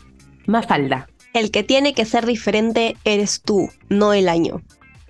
Mafalda. 0.47 1.09
El 1.33 1.51
que 1.51 1.63
tiene 1.63 1.93
que 1.93 2.05
ser 2.05 2.25
diferente 2.25 2.95
eres 3.03 3.41
tú, 3.41 3.69
no 3.89 4.13
el 4.13 4.29
año. 4.29 4.61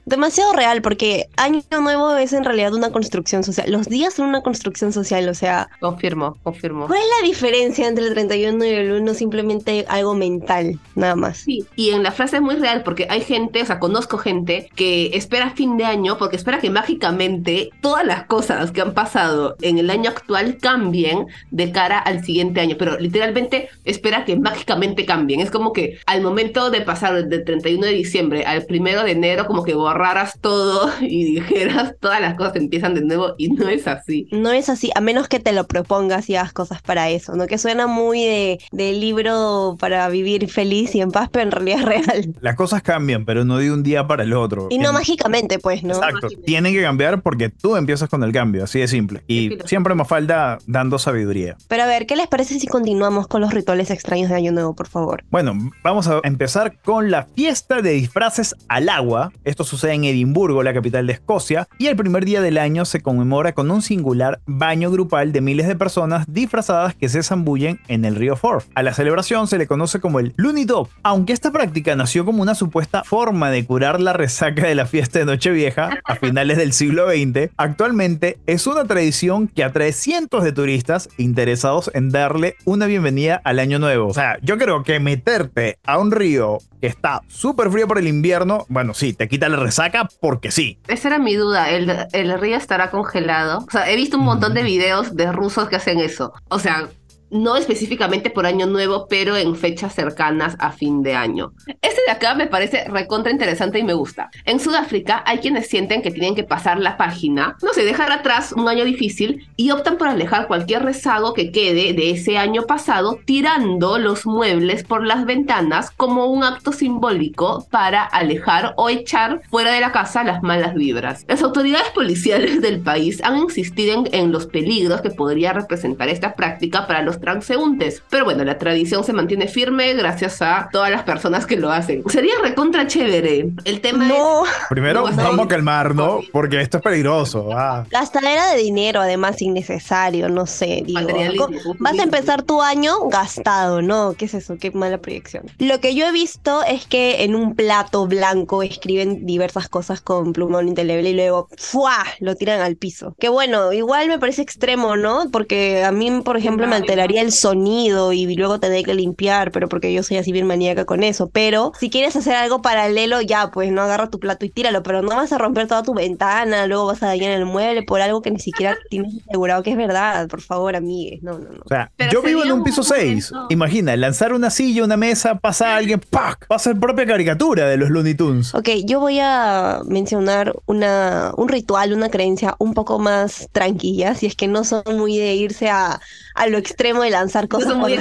Demasiado 0.06 0.54
real, 0.54 0.82
porque 0.82 1.28
Año 1.38 1.62
Nuevo 1.82 2.16
es 2.16 2.34
en 2.34 2.44
realidad 2.44 2.74
una 2.74 2.92
construcción 2.92 3.44
social. 3.44 3.72
Los 3.72 3.88
días 3.88 4.14
son 4.14 4.28
una 4.28 4.42
construcción 4.42 4.94
social, 4.94 5.28
o 5.30 5.34
sea. 5.34 5.70
Confirmo, 5.80 6.38
confirmo. 6.44 6.88
¿Cuál 6.88 7.00
es 7.00 7.06
la 7.22 7.28
diferencia 7.28 7.88
entre 7.88 8.06
el 8.06 8.14
31 8.14 8.66
y 8.66 8.70
el 8.70 8.92
1? 8.94 9.14
Simplemente 9.14 9.86
algo 9.88 10.14
mental, 10.16 10.80
nada 10.96 11.16
más. 11.16 11.38
Sí, 11.38 11.66
y 11.76 11.92
en 11.92 12.04
la 12.04 12.12
frase 12.12 12.38
es 12.38 12.42
muy 12.42 12.56
real, 12.56 12.84
porque 12.84 13.08
hay 13.10 13.22
gente, 13.22 13.62
o 13.62 13.66
sea, 13.66 13.80
conozco 13.80 14.18
gente 14.18 14.70
que 14.76 15.12
espera 15.14 15.52
fin 15.52 15.78
de 15.78 15.86
año 15.86 16.18
porque 16.18 16.36
espera 16.36 16.60
que 16.60 16.70
mágicamente 16.70 17.70
todas 17.82 18.06
las 18.06 18.26
cosas 18.26 18.72
que 18.72 18.82
han 18.82 18.94
pasado 18.94 19.56
en 19.62 19.78
el 19.78 19.90
año 19.90 20.10
actual 20.10 20.58
cambien 20.60 21.28
de 21.52 21.72
cara 21.72 22.00
al 22.00 22.24
siguiente 22.24 22.62
año, 22.62 22.76
pero 22.78 22.98
literalmente 23.00 23.70
espera 23.86 24.26
que 24.26 24.36
mágicamente 24.36 25.06
cambien. 25.06 25.40
Es 25.40 25.52
como 25.52 25.74
que 25.74 26.00
al 26.06 26.22
momento 26.22 26.70
de 26.70 26.82
pasar 26.82 27.28
del 27.28 27.44
31 27.44 27.86
de 27.86 27.94
diciembre 27.94 28.44
al 28.46 28.66
1 28.68 29.04
de 29.04 29.12
enero, 29.12 29.46
como 29.46 29.64
que 29.64 29.74
borraras 29.92 30.38
todo 30.40 30.90
y 31.02 31.36
dijeras 31.36 31.96
todas 32.00 32.22
las 32.22 32.36
cosas 32.36 32.56
empiezan 32.56 32.94
de 32.96 33.02
nuevo 33.02 33.34
y 33.38 33.50
no 33.50 33.68
es 33.70 33.88
así. 33.88 34.28
No 34.32 34.52
es 34.52 34.70
así, 34.70 34.90
a 34.96 35.02
menos 35.02 35.28
que 35.28 35.40
te 35.40 35.52
lo 35.52 35.66
propongas 35.68 36.30
y 36.30 36.36
hagas 36.36 36.54
cosas 36.54 36.82
para 36.82 37.10
eso, 37.10 37.36
¿no? 37.36 37.48
Que 37.48 37.58
suena 37.58 37.88
muy 37.88 38.24
de, 38.24 38.60
de 38.72 38.94
libro 38.94 39.76
para 39.80 40.08
vivir 40.10 40.50
feliz 40.50 40.96
y 40.96 41.02
en 41.02 41.12
paz, 41.12 41.30
pero 41.32 41.44
en 41.44 41.52
realidad 41.52 41.80
es 41.80 41.86
real. 41.86 42.36
Las 42.42 42.56
cosas 42.56 42.82
cambian, 42.82 43.26
pero 43.26 43.44
no 43.46 43.58
de 43.58 43.72
un 43.72 43.84
día 43.84 44.08
para 44.08 44.24
el 44.24 44.34
otro. 44.34 44.68
Y 44.70 44.78
no 44.78 44.90
En- 44.90 44.96
mágicamente, 44.96 45.60
pues, 45.60 45.84
¿no? 45.84 45.94
Exacto, 45.96 46.28
tienen 46.46 46.74
que 46.74 46.82
cambiar 46.82 47.22
porque 47.22 47.50
tú 47.50 47.76
empiezas 47.76 48.10
con 48.10 48.24
el 48.24 48.32
cambio, 48.32 48.64
así 48.64 48.80
de 48.80 48.88
simple. 48.88 49.24
Y 49.28 49.58
siempre 49.66 49.94
me 49.96 50.06
falta 50.06 50.58
dando 50.68 51.00
sabiduría. 51.00 51.58
Pero 51.68 51.84
a 51.84 51.88
ver, 51.88 52.06
¿qué 52.06 52.16
les 52.16 52.28
parece 52.28 52.60
si 52.60 52.68
continuamos 52.68 53.28
con 53.28 53.42
los 53.42 53.54
rituales 53.54 53.92
extraños 53.92 54.30
de 54.30 54.36
Año 54.36 54.52
Nuevo, 54.52 54.74
por 54.76 54.88
favor? 54.88 55.24
Bueno, 55.30 55.54
vamos 55.84 56.08
a 56.08 56.20
empezar 56.24 56.80
con 56.82 57.12
la 57.12 57.24
fiesta 57.36 57.82
de 57.82 57.92
disfraces 57.92 58.56
al 58.68 58.90
agua. 58.90 59.32
Esto 59.44 59.64
sucede 59.82 59.94
en 59.94 60.04
Edimburgo, 60.04 60.62
la 60.62 60.76
capital 60.76 61.08
de 61.08 61.14
Escocia, 61.14 61.68
y 61.80 61.88
el 61.88 61.96
primer 61.96 62.24
día 62.24 62.40
del 62.40 62.60
año 62.60 62.86
se 62.86 63.02
conmemora 63.02 63.54
con 63.54 63.72
un 63.72 63.82
singular 63.82 64.40
baño 64.46 64.92
grupal 64.92 65.32
de 65.32 65.42
miles 65.42 65.68
de 65.68 65.76
personas 65.76 66.26
disfrazadas 66.28 66.94
que 66.94 67.10
se 67.10 67.24
zambullen 67.24 67.80
en 67.88 68.06
el 68.06 68.16
río 68.16 68.36
Forth. 68.36 68.68
A 68.76 68.84
la 68.84 68.94
celebración 68.94 69.48
se 69.48 69.58
le 69.58 69.66
conoce 69.66 70.00
como 70.00 70.20
el 70.20 70.36
Looney 70.38 70.66
Dog, 70.66 70.90
aunque 71.02 71.34
esta 71.34 71.52
práctica 71.52 71.96
nació 71.96 72.26
como 72.26 72.44
una 72.44 72.54
supuesta 72.54 73.04
forma 73.04 73.50
de 73.50 73.66
curar 73.66 74.00
la 74.00 74.14
resaca 74.14 74.68
de 74.68 74.76
la 74.76 74.86
fiesta 74.86 75.18
de 75.18 75.26
Nochevieja 75.26 75.98
a 76.06 76.16
finales 76.16 76.58
del 76.58 76.74
siglo 76.74 77.10
XX, 77.10 77.50
actualmente 77.58 78.38
es 78.46 78.68
una 78.68 78.86
tradición 78.86 79.48
que 79.48 79.64
atrae 79.64 79.94
cientos 79.94 80.44
de 80.44 80.52
turistas 80.52 81.10
interesados 81.18 81.90
en 81.96 82.12
darle 82.12 82.56
una 82.66 82.86
bienvenida 82.86 83.42
al 83.44 83.58
año 83.58 83.80
nuevo. 83.80 84.08
O 84.10 84.14
sea, 84.14 84.38
yo 84.44 84.60
creo 84.60 84.84
que 84.84 85.00
meterte 85.00 85.80
a 85.88 85.98
un 85.98 86.12
río 86.12 86.60
que 86.80 86.88
está 86.88 87.22
súper 87.28 87.72
frío 87.72 87.88
por 87.88 87.98
el 87.98 88.08
invierno, 88.08 88.66
bueno, 88.70 88.94
sí, 88.94 89.14
te 89.14 89.28
quita 89.28 89.50
la 89.50 89.58
resaca 89.58 89.71
porque 90.20 90.52
sí. 90.52 90.80
Esa 90.88 91.10
era 91.10 91.20
mi 91.20 91.36
duda, 91.36 91.70
¿el, 91.70 92.08
el 92.12 92.40
río 92.40 92.58
estará 92.58 92.90
congelado? 92.92 93.66
O 93.68 93.72
sea, 93.72 93.90
he 93.90 93.96
visto 93.96 94.18
un 94.18 94.26
montón 94.26 94.54
de 94.54 94.64
videos 94.64 95.16
de 95.16 95.32
rusos 95.32 95.70
que 95.70 95.76
hacen 95.76 96.00
eso. 96.00 96.34
O 96.50 96.60
sea, 96.60 96.90
no 97.32 97.56
específicamente 97.56 98.30
por 98.30 98.46
año 98.46 98.68
nuevo, 98.68 99.08
pero 99.10 99.38
en 99.38 99.56
fechas 99.56 99.96
cercanas 99.96 100.56
a 100.60 100.72
fin 100.72 101.02
de 101.02 101.16
año. 101.16 101.54
Este 101.82 102.02
de 102.06 102.12
acá 102.12 102.36
me 102.36 102.48
parece 102.48 102.86
recontra 102.86 103.32
interesante 103.32 103.80
y 103.80 103.84
me 103.84 103.94
gusta. 103.94 104.30
En 104.46 104.60
Sudáfrica 104.60 105.24
hay 105.26 105.40
quienes 105.40 105.68
sienten 105.68 106.02
que 106.02 106.12
tienen 106.12 106.36
que 106.36 106.44
pasar 106.44 106.80
la 106.80 106.98
página, 106.98 107.56
no 107.62 107.74
sé, 107.74 107.86
dejar 107.86 108.12
atrás 108.12 108.52
un 108.52 108.68
año 108.68 108.86
difícil 108.86 109.48
y 109.56 109.72
optan 109.72 109.98
por 109.98 110.08
alejar 110.08 110.48
cualquier 110.48 110.84
rezago 110.84 111.34
que 111.34 111.52
quede 111.52 111.94
de 111.94 112.12
ese 112.12 112.38
año 112.38 112.64
pasado 112.64 113.20
tirando 113.26 113.98
los 113.98 114.26
muebles 114.26 114.84
por 114.84 115.06
las 115.06 115.26
ventanas 115.26 115.92
como 115.92 116.26
un 116.26 116.44
acto 116.44 116.72
simbólico 116.72 117.68
para 117.72 118.04
alejar 118.04 118.74
o 118.78 118.90
echar 118.90 119.42
fuera 119.50 119.72
de 119.72 119.80
la 119.80 119.92
casa 119.92 120.24
las 120.24 120.44
malas 120.44 120.74
vibras. 120.74 121.26
Las 121.28 121.42
autoridades 121.42 121.90
policiales 121.90 122.62
del 122.62 122.82
país 122.82 123.22
han 123.24 123.38
insistido 123.38 123.94
en, 123.94 124.10
en 124.12 124.32
los 124.32 124.48
peligros 124.48 125.02
que 125.02 125.10
podría 125.10 125.54
representar 125.54 126.10
esta 126.10 126.36
práctica 126.36 126.88
para 126.88 127.02
los 127.02 127.18
transeúntes. 127.22 128.04
Pero 128.10 128.26
bueno, 128.26 128.44
la 128.44 128.58
tradición 128.58 129.04
se 129.04 129.14
mantiene 129.14 129.48
firme 129.48 129.94
gracias 129.94 130.42
a 130.42 130.70
todas 130.72 130.92
las 130.92 131.04
personas 131.04 131.46
que 131.46 131.56
lo 131.58 131.72
hacen. 131.72 132.04
Sería 132.10 132.34
recontra 132.44 132.88
chévere. 132.88 133.50
El 133.64 133.82
tema 133.82 134.06
No, 134.08 134.44
Primero 134.70 135.02
No, 135.10 135.16
vamos 135.16 135.40
a 135.40 135.44
ir. 135.44 135.48
calmarnos 135.48 136.26
porque 136.32 136.60
esto 136.62 136.78
es 136.78 136.84
peligroso. 136.84 137.50
ah. 137.54 137.86
gastadera 137.90 138.52
de 138.52 138.58
dinero, 138.58 139.02
además, 139.02 139.42
innecesario, 139.42 140.28
no 140.30 140.46
sé, 140.46 140.84
digo. 140.86 141.48
Vas 141.80 142.00
a 142.00 142.04
empezar 142.04 142.42
tu 142.44 142.62
año 142.62 143.08
gastado, 143.10 143.82
¿no? 143.82 144.14
¿Qué 144.18 144.26
es 144.26 144.34
eso? 144.34 144.58
Qué 144.60 144.72
mala 144.72 144.98
proyección. 144.98 145.46
Lo 145.60 145.80
que 145.80 145.94
yo 145.96 146.08
he 146.08 146.12
visto 146.12 146.64
es 146.64 146.86
que 146.88 147.24
en 147.24 147.36
un 147.36 147.56
plato 147.56 148.08
blanco 148.08 148.64
escriben 148.64 149.26
diversas 149.26 149.70
cosas 149.70 150.02
con 150.02 150.34
plumón 150.34 150.68
indeleble 150.68 151.10
y 151.12 151.14
luego 151.14 151.48
¡fua! 151.58 151.98
lo 152.20 152.36
tiran 152.36 152.62
al 152.62 152.76
piso. 152.76 153.16
Que 153.20 153.30
bueno, 153.30 153.72
igual 153.74 154.08
me 154.08 154.18
parece 154.20 154.42
extremo, 154.42 154.96
¿no? 154.96 155.30
Porque 155.32 155.84
a 155.84 155.92
mí, 155.92 156.22
por 156.24 156.38
ejemplo, 156.38 156.68
me 156.68 156.76
alteraría 156.76 157.11
el 157.18 157.32
sonido 157.32 158.14
y 158.14 158.36
luego 158.36 158.60
tener 158.60 158.84
que 158.86 158.94
limpiar, 158.94 159.52
pero 159.52 159.68
porque 159.70 159.94
yo 159.94 160.04
soy 160.04 160.18
así 160.18 160.32
bien 160.32 160.48
maníaca 160.48 160.86
con 160.86 161.04
eso. 161.04 161.30
Pero 161.30 161.72
si 161.80 161.90
quieres 161.90 162.16
hacer 162.16 162.36
algo 162.36 162.62
paralelo, 162.62 163.22
ya, 163.22 163.52
pues 163.52 163.72
no 163.72 163.82
agarra 163.82 164.10
tu 164.10 164.20
plato 164.20 164.46
y 164.46 164.50
tíralo, 164.50 164.84
pero 164.84 165.02
no 165.02 165.16
vas 165.16 165.32
a 165.32 165.38
romper 165.38 165.68
toda 165.68 165.84
tu 165.84 165.94
ventana, 165.94 166.66
luego 166.68 166.86
vas 166.88 167.02
a 167.04 167.08
dañar 167.08 167.32
el 167.32 167.46
mueble 167.46 167.84
por 167.84 168.02
algo 168.02 168.22
que 168.22 168.32
ni 168.32 168.40
siquiera 168.40 168.78
tienes 168.90 169.14
asegurado 169.28 169.64
que 169.64 169.72
es 169.72 169.78
verdad. 169.78 170.28
Por 170.28 170.42
favor, 170.42 170.76
amigues. 170.76 171.22
No, 171.24 171.34
no, 171.34 171.50
no. 171.50 171.62
O 171.66 171.68
sea, 171.68 171.92
Pero 171.98 172.12
yo 172.12 172.22
vivo 172.22 172.44
en 172.44 172.52
un 172.52 172.64
piso 172.64 172.84
6. 172.84 173.32
momento- 173.32 173.48
Imagina, 173.52 173.96
lanzar 173.98 174.34
una 174.34 174.50
silla, 174.50 174.84
una 174.84 174.98
mesa, 174.98 175.40
pasa 175.40 175.76
alguien, 175.76 176.00
¡pac! 176.10 176.48
Pasa 176.48 176.70
el 176.72 176.80
propia 176.80 177.06
caricatura 177.06 177.68
de 177.68 177.78
los 177.78 177.90
Looney 177.90 178.16
Tunes. 178.16 178.54
Ok, 178.56 178.70
yo 178.86 179.00
voy 179.00 179.20
a 179.20 179.82
mencionar 179.86 180.54
una, 180.66 181.32
un 181.38 181.48
ritual, 181.50 181.94
una 181.94 182.10
creencia 182.10 182.56
un 182.60 182.74
poco 182.74 183.00
más 183.00 183.50
tranquila, 183.52 184.16
si 184.16 184.26
es 184.26 184.36
que 184.36 184.48
no 184.48 184.64
son 184.64 184.84
muy 184.98 185.18
de 185.18 185.36
irse 185.36 185.70
a, 185.70 186.00
a 186.36 186.48
lo 186.48 186.58
extremo 186.58 187.01
de 187.04 187.12
lanzar 187.12 187.48
cosas 187.48 187.76
muy. 187.76 187.98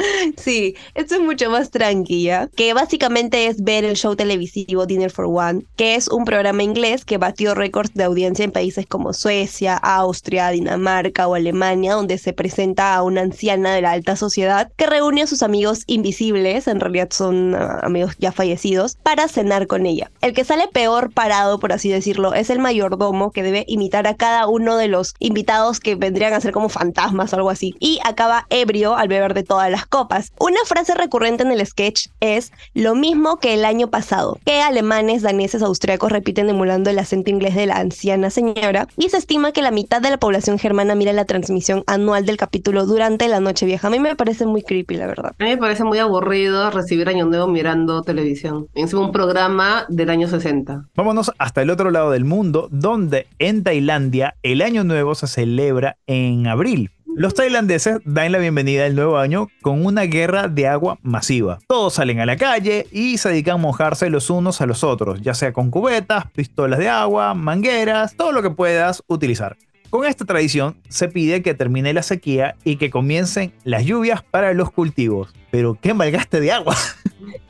Sí, 0.36 0.74
esto 0.94 1.16
es 1.16 1.20
mucho 1.20 1.50
más 1.50 1.70
tranquila, 1.70 2.48
que 2.54 2.72
básicamente 2.74 3.46
es 3.46 3.62
ver 3.62 3.84
el 3.84 3.96
show 3.96 4.16
televisivo 4.16 4.86
Dinner 4.86 5.10
for 5.10 5.26
One, 5.26 5.64
que 5.76 5.94
es 5.94 6.08
un 6.08 6.24
programa 6.24 6.62
inglés 6.62 7.04
que 7.04 7.18
batió 7.18 7.54
récords 7.54 7.94
de 7.94 8.04
audiencia 8.04 8.44
en 8.44 8.52
países 8.52 8.86
como 8.86 9.12
Suecia, 9.12 9.76
Austria, 9.76 10.50
Dinamarca 10.50 11.28
o 11.28 11.34
Alemania, 11.34 11.94
donde 11.94 12.18
se 12.18 12.32
presenta 12.32 12.94
a 12.94 13.02
una 13.02 13.22
anciana 13.22 13.74
de 13.74 13.82
la 13.82 13.92
alta 13.92 14.16
sociedad 14.16 14.70
que 14.76 14.86
reúne 14.86 15.22
a 15.22 15.26
sus 15.26 15.42
amigos 15.42 15.82
invisibles, 15.86 16.68
en 16.68 16.80
realidad 16.80 17.08
son 17.10 17.54
ah, 17.54 17.80
amigos 17.82 18.16
ya 18.18 18.32
fallecidos, 18.32 18.96
para 19.02 19.28
cenar 19.28 19.66
con 19.66 19.86
ella. 19.86 20.10
El 20.20 20.32
que 20.32 20.44
sale 20.44 20.68
peor 20.72 21.12
parado, 21.12 21.58
por 21.58 21.72
así 21.72 21.88
decirlo, 21.90 22.34
es 22.34 22.50
el 22.50 22.58
mayordomo 22.58 23.30
que 23.30 23.42
debe 23.42 23.64
imitar 23.68 24.06
a 24.06 24.16
cada 24.16 24.46
uno 24.46 24.76
de 24.76 24.88
los 24.88 25.14
invitados 25.18 25.80
que 25.80 25.94
vendrían 25.94 26.32
a 26.32 26.40
ser 26.40 26.52
como 26.52 26.68
fantasmas 26.68 27.32
o 27.32 27.36
algo 27.36 27.50
así, 27.50 27.74
y 27.78 27.98
acaba 28.04 28.46
ebrio 28.50 28.96
al 28.96 29.08
beber 29.08 29.34
de 29.34 29.42
todas 29.42 29.70
las 29.70 29.86
copas. 29.90 30.32
Una 30.38 30.60
frase 30.64 30.94
recurrente 30.94 31.42
en 31.42 31.50
el 31.52 31.66
sketch 31.66 32.06
es 32.20 32.52
lo 32.72 32.94
mismo 32.94 33.36
que 33.36 33.52
el 33.52 33.66
año 33.66 33.88
pasado, 33.88 34.38
que 34.46 34.62
alemanes, 34.62 35.20
daneses, 35.20 35.62
austriacos 35.62 36.10
repiten 36.10 36.48
emulando 36.48 36.88
el 36.88 36.98
acento 36.98 37.28
inglés 37.30 37.54
de 37.54 37.66
la 37.66 37.76
anciana 37.76 38.30
señora, 38.30 38.88
y 38.96 39.10
se 39.10 39.18
estima 39.18 39.52
que 39.52 39.60
la 39.60 39.70
mitad 39.70 40.00
de 40.00 40.10
la 40.10 40.18
población 40.18 40.58
germana 40.58 40.94
mira 40.94 41.12
la 41.12 41.26
transmisión 41.26 41.82
anual 41.86 42.24
del 42.24 42.38
capítulo 42.38 42.86
durante 42.86 43.28
la 43.28 43.40
noche 43.40 43.66
vieja. 43.66 43.88
A 43.88 43.90
mí 43.90 43.98
me 43.98 44.16
parece 44.16 44.46
muy 44.46 44.62
creepy, 44.62 44.96
la 44.96 45.06
verdad. 45.06 45.34
A 45.38 45.44
mí 45.44 45.50
me 45.50 45.58
parece 45.58 45.84
muy 45.84 45.98
aburrido 45.98 46.70
recibir 46.70 47.08
Año 47.08 47.26
Nuevo 47.26 47.48
mirando 47.48 48.02
televisión. 48.02 48.68
Encima 48.74 49.02
un 49.02 49.12
programa 49.12 49.84
del 49.88 50.10
año 50.10 50.28
60. 50.28 50.84
Vámonos 50.94 51.32
hasta 51.38 51.62
el 51.62 51.70
otro 51.70 51.90
lado 51.90 52.12
del 52.12 52.24
mundo, 52.24 52.68
donde 52.70 53.26
en 53.38 53.64
Tailandia 53.64 54.36
el 54.42 54.62
Año 54.62 54.84
Nuevo 54.84 55.14
se 55.14 55.26
celebra 55.26 55.96
en 56.06 56.46
abril. 56.46 56.90
Los 57.16 57.34
tailandeses 57.34 57.98
dan 58.04 58.32
la 58.32 58.38
bienvenida 58.38 58.86
al 58.86 58.94
nuevo 58.94 59.18
año 59.18 59.48
con 59.62 59.84
una 59.84 60.02
guerra 60.02 60.48
de 60.48 60.68
agua 60.68 60.98
masiva. 61.02 61.58
Todos 61.66 61.94
salen 61.94 62.20
a 62.20 62.26
la 62.26 62.36
calle 62.36 62.86
y 62.92 63.18
se 63.18 63.28
dedican 63.28 63.54
a 63.54 63.58
mojarse 63.58 64.08
los 64.10 64.30
unos 64.30 64.60
a 64.60 64.66
los 64.66 64.84
otros, 64.84 65.20
ya 65.20 65.34
sea 65.34 65.52
con 65.52 65.70
cubetas, 65.70 66.30
pistolas 66.30 66.78
de 66.78 66.88
agua, 66.88 67.34
mangueras, 67.34 68.14
todo 68.16 68.32
lo 68.32 68.42
que 68.42 68.50
puedas 68.50 69.02
utilizar. 69.06 69.56
Con 69.90 70.06
esta 70.06 70.24
tradición 70.24 70.76
se 70.88 71.08
pide 71.08 71.42
que 71.42 71.54
termine 71.54 71.92
la 71.92 72.02
sequía 72.02 72.54
y 72.64 72.76
que 72.76 72.90
comiencen 72.90 73.52
las 73.64 73.84
lluvias 73.84 74.22
para 74.22 74.54
los 74.54 74.70
cultivos. 74.70 75.34
Pero 75.50 75.76
qué 75.80 75.94
malgaste 75.94 76.40
de 76.40 76.52
agua. 76.52 76.76